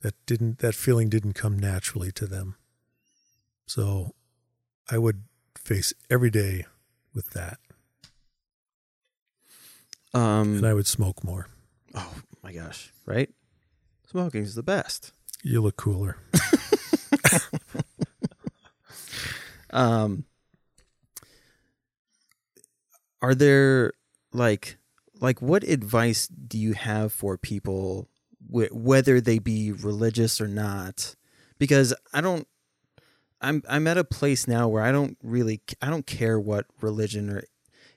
[0.00, 2.56] that didn't that feeling didn't come naturally to them.
[3.68, 4.16] So,
[4.90, 5.22] I would
[5.56, 6.66] face every day
[7.14, 7.58] with that,
[10.12, 11.46] Um, and I would smoke more.
[11.94, 13.30] oh my gosh, right?
[14.10, 15.12] Smoking's the best.
[15.46, 16.16] You look cooler.
[19.70, 20.24] Um,
[23.20, 23.92] are there
[24.32, 24.78] like
[25.20, 28.08] like what advice do you have for people
[28.50, 31.14] wh- whether they be religious or not?
[31.58, 32.46] Because I don't.
[33.40, 37.30] I'm I'm at a place now where I don't really I don't care what religion
[37.30, 37.42] or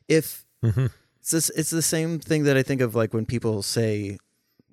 [0.08, 0.88] if hmm
[1.20, 4.18] it's this, it's the same thing that I think of like when people say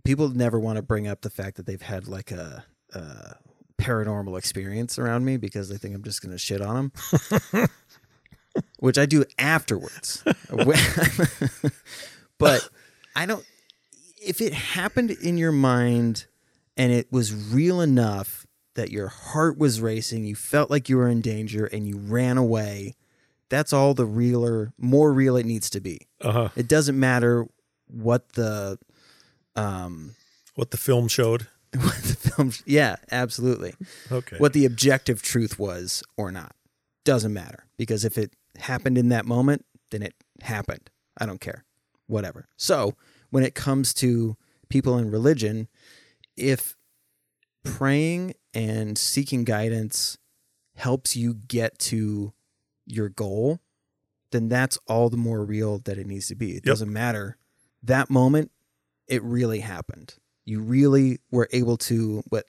[0.06, 2.64] people never want to bring up the fact that they've had like a,
[2.94, 3.34] a
[3.78, 6.92] paranormal experience around me because they think I'm just going to shit on
[7.52, 7.68] them,
[8.78, 10.24] which I do afterwards.
[12.38, 12.68] but
[13.14, 13.44] I don't.
[14.24, 16.26] If it happened in your mind
[16.76, 21.08] and it was real enough that your heart was racing, you felt like you were
[21.08, 22.94] in danger, and you ran away.
[23.48, 26.08] That's all the realer, more real it needs to be.
[26.20, 26.48] Uh huh.
[26.56, 27.46] It doesn't matter
[27.86, 28.78] what the
[29.56, 30.14] um
[30.54, 31.48] What the film showed.
[31.76, 33.74] what the film yeah, absolutely.
[34.10, 34.36] Okay.
[34.38, 36.54] What the objective truth was or not.
[37.04, 40.90] Doesn't matter because if it happened in that moment, then it happened.
[41.18, 41.64] I don't care.
[42.06, 42.48] Whatever.
[42.56, 42.94] So,
[43.30, 44.36] when it comes to
[44.68, 45.68] people in religion,
[46.36, 46.76] if
[47.64, 50.18] praying and seeking guidance
[50.76, 52.32] helps you get to
[52.86, 53.60] your goal,
[54.30, 56.50] then that's all the more real that it needs to be.
[56.50, 56.64] It Yep.
[56.64, 57.36] doesn't matter.
[57.82, 58.50] That moment,
[59.08, 60.14] it really happened.
[60.44, 62.46] You really were able to what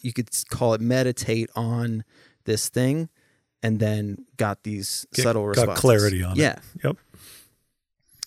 [0.00, 2.04] you could call it meditate on
[2.44, 3.08] this thing
[3.62, 5.80] and then got these Get- subtle got responses.
[5.80, 6.38] clarity on it.
[6.40, 6.58] yeah.
[6.84, 6.96] Yep.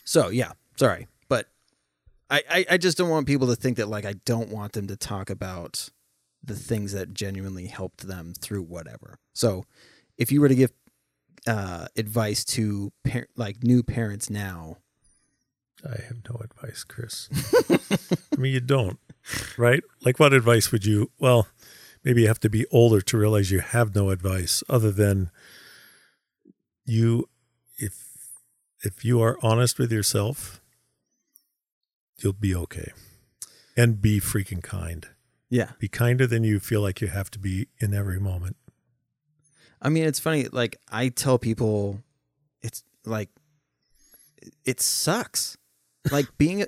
[0.03, 1.47] So yeah, sorry, but
[2.29, 4.87] I, I I just don't want people to think that like I don't want them
[4.87, 5.89] to talk about
[6.43, 9.17] the things that genuinely helped them through whatever.
[9.33, 9.63] So
[10.17, 10.71] if you were to give
[11.47, 14.77] uh, advice to par- like new parents now,
[15.85, 17.29] I have no advice, Chris.
[18.33, 18.97] I mean, you don't,
[19.57, 19.83] right?
[20.03, 21.11] Like, what advice would you?
[21.19, 21.47] Well,
[22.03, 25.29] maybe you have to be older to realize you have no advice other than
[26.85, 27.29] you.
[27.77, 28.05] If
[28.81, 30.61] if you are honest with yourself,
[32.19, 32.91] you'll be okay,
[33.77, 35.07] and be freaking kind.
[35.49, 35.71] yeah.
[35.79, 38.55] Be kinder than you feel like you have to be in every moment.
[39.81, 40.47] I mean, it's funny.
[40.51, 42.01] Like I tell people,
[42.61, 43.29] it's like
[44.63, 45.57] it sucks.
[46.11, 46.65] Like being,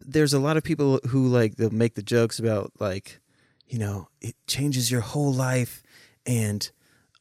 [0.00, 3.20] there's a lot of people who like they'll make the jokes about like,
[3.66, 5.82] you know, it changes your whole life,
[6.26, 6.70] and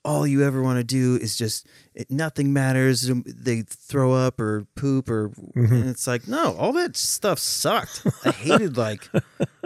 [0.05, 3.09] all you ever want to do is just it, nothing matters.
[3.09, 5.71] Um, They throw up or poop or, Mhm.
[5.71, 8.03] and it's like no, all that stuff sucked.
[8.25, 9.09] I hated like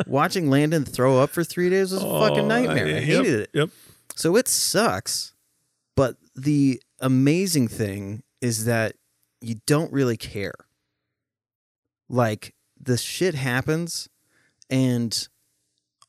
[0.07, 2.87] watching Landon throw up for three days was a fucking Oh, nightmare.
[2.87, 3.49] I yep, hated it.
[3.53, 3.69] Yep.
[4.15, 5.33] So it sucks.
[5.95, 8.95] But the amazing thing is that
[9.39, 10.55] you don't really care.
[12.13, 14.07] Like the shit happens
[14.69, 15.27] and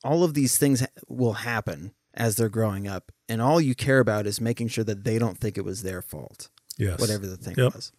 [0.05, 4.27] all of these things will happen as they're growing up and all you care about
[4.27, 7.01] is making sure that they don't think it was their fault Yes.
[7.01, 7.75] whatever the thing Yep.
[7.75, 7.93] was.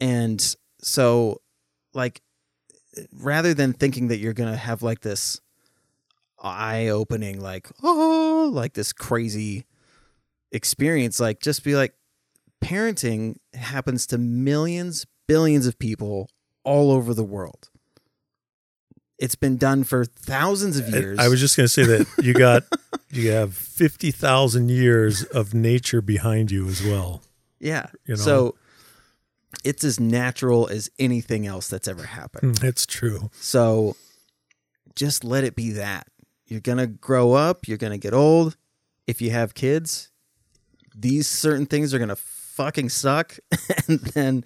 [0.00, 1.40] And so,
[1.94, 2.20] like,
[3.12, 5.40] rather than thinking that you're gonna have like this
[6.42, 9.64] eye-opening, like, oh, like this crazy
[10.52, 11.94] experience, like, just be like,
[12.62, 16.28] parenting happens to millions, billions of people
[16.64, 17.70] all over the world.
[19.18, 21.18] It's been done for thousands of years.
[21.18, 22.64] I was just going to say that you got
[23.10, 27.22] you have fifty thousand years of nature behind you as well.
[27.60, 27.86] yeah.
[28.06, 28.20] you know.
[28.20, 28.54] So
[29.62, 32.58] it's as natural as anything else that's ever happened.
[32.58, 33.30] Hmm, that's true.
[33.34, 33.96] So
[34.96, 36.08] just let it be that.
[36.46, 38.56] You're going to grow up, you're going to get old.
[39.06, 40.10] If you have kids,
[40.94, 43.38] these certain things are going to fucking suck.
[43.88, 44.44] and then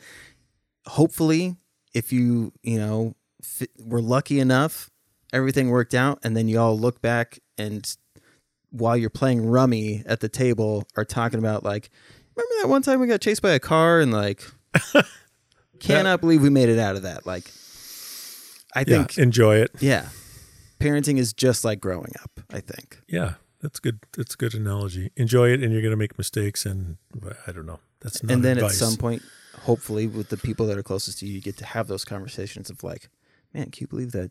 [0.87, 1.57] hopefully,
[1.99, 4.89] if you, you know, f- were lucky enough,
[5.33, 6.19] everything worked out.
[6.23, 7.85] And then you all look back and
[8.71, 11.91] while you're playing rummy at the table are talking about, like,
[12.37, 14.43] remember that one time we got chased by a car and, like,
[15.81, 17.27] cannot believe we made it out of that.
[17.27, 17.51] Like,
[18.75, 19.71] I Yeah, think enjoy it.
[19.81, 20.09] yeah.
[20.81, 23.01] Parenting is just like growing up, I think.
[23.09, 23.99] Yeah, that's good.
[24.17, 25.11] That's a good analogy.
[25.17, 26.99] Enjoy it, and you're going to make mistakes, and
[27.47, 27.81] I don't know.
[28.01, 28.81] That's not and then advice.
[28.81, 29.23] at some point,
[29.59, 32.71] hopefully, with the people that are closest to you, you get to have those conversations
[32.71, 33.09] of like,
[33.55, 34.31] man, can you believe that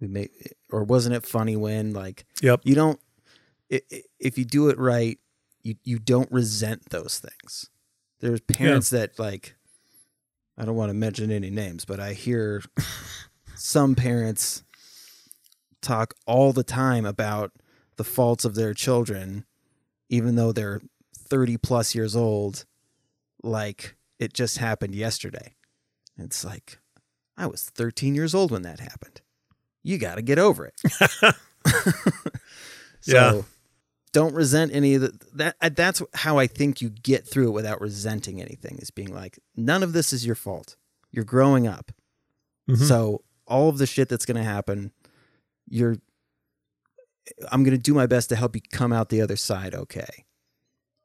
[0.00, 2.60] We make, or wasn't it funny when like Yep.
[2.64, 3.00] you don't,
[3.68, 5.18] if you do it right,
[5.62, 7.68] you you don't resent those things.
[8.20, 9.56] There's parents that like,
[10.56, 12.62] I don't want to mention any names, but I hear
[13.54, 14.62] some parents
[15.82, 17.52] talk all the time about
[17.96, 19.44] the faults of their children,
[20.08, 20.80] even though they're
[21.16, 22.64] 30 plus years old,
[23.42, 25.54] like it just happened yesterday.
[26.16, 26.78] It's like,
[27.36, 29.20] I was 13 years old when that happened.
[29.82, 30.80] You got to get over it.
[33.00, 33.42] so Yeah.
[34.12, 35.74] don't resent any of the, that.
[35.76, 39.82] That's how I think you get through it without resenting anything is being like, none
[39.82, 40.76] of this is your fault.
[41.10, 41.92] You're growing up.
[42.68, 42.76] Mhm.
[42.86, 44.92] So all of the shit that's going to happen,
[45.68, 45.96] you're
[47.50, 50.24] I'm going to do my best to help you come out the other side okay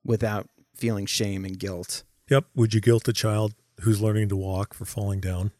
[0.03, 2.03] without feeling shame and guilt.
[2.29, 2.45] Yep.
[2.55, 5.51] Would you guilt a child who's learning to walk for falling down?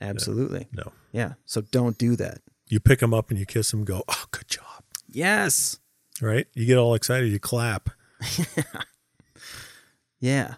[0.00, 0.68] Absolutely.
[0.72, 0.92] No.
[1.12, 1.34] Yeah.
[1.46, 2.38] So don't do that.
[2.68, 3.84] You pick them up and you kiss them.
[3.84, 4.84] Go, oh, good job.
[5.08, 5.78] Yes.
[6.20, 6.46] Right?
[6.54, 7.30] You get all excited.
[7.32, 7.90] You clap.
[10.20, 10.54] Yeah.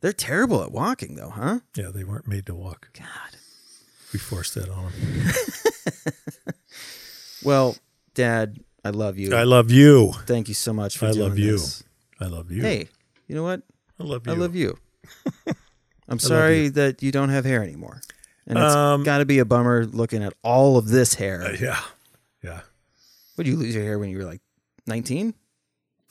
[0.00, 1.58] They're terrible at walking though, huh?
[1.76, 2.90] Yeah, they weren't made to walk.
[2.96, 3.06] God.
[4.12, 5.32] We forced that on them.
[7.42, 7.74] Well,
[8.14, 9.34] dad, I love you.
[9.34, 10.12] I love you.
[10.26, 11.52] Thank you so much for I love you.
[11.52, 11.82] this.
[12.20, 12.60] I love you.
[12.60, 12.88] Hey,
[13.26, 13.62] you know what?
[14.00, 14.32] I love you.
[14.32, 14.78] I love you.
[16.08, 18.00] I'm sorry that you don't have hair anymore.
[18.46, 21.42] And it's Um, got to be a bummer looking at all of this hair.
[21.42, 21.80] Uh, yeah.
[22.42, 22.60] Yeah.
[23.36, 24.40] Would you lose your hair when you were like
[24.86, 25.34] 19?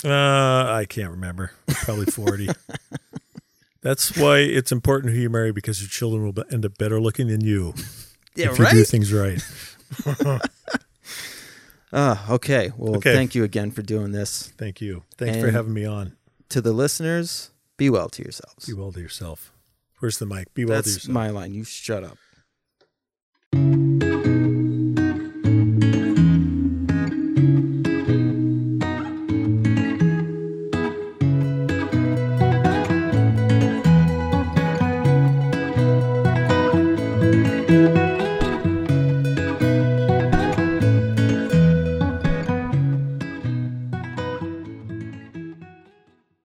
[0.06, 1.52] Uh, I can't remember.
[1.68, 2.50] Probably 40.
[3.82, 7.28] That's why it's important who you marry because your children will end up better looking
[7.28, 7.74] than you
[8.36, 9.42] Yeah, if you do things right.
[11.92, 12.72] Ah, okay.
[12.78, 13.14] Well, Okay.
[13.14, 14.54] thank you again for doing this.
[14.58, 15.04] Thank you.
[15.18, 16.16] Thanks for having me on.
[16.50, 17.50] To the listeners,
[17.80, 18.68] be well to yourselves.
[18.68, 19.52] Be well to yourself.
[20.00, 20.54] Where's the mic?
[20.54, 21.14] Be well to That's yourself.
[21.14, 21.54] my line.
[21.54, 22.18] You shut up.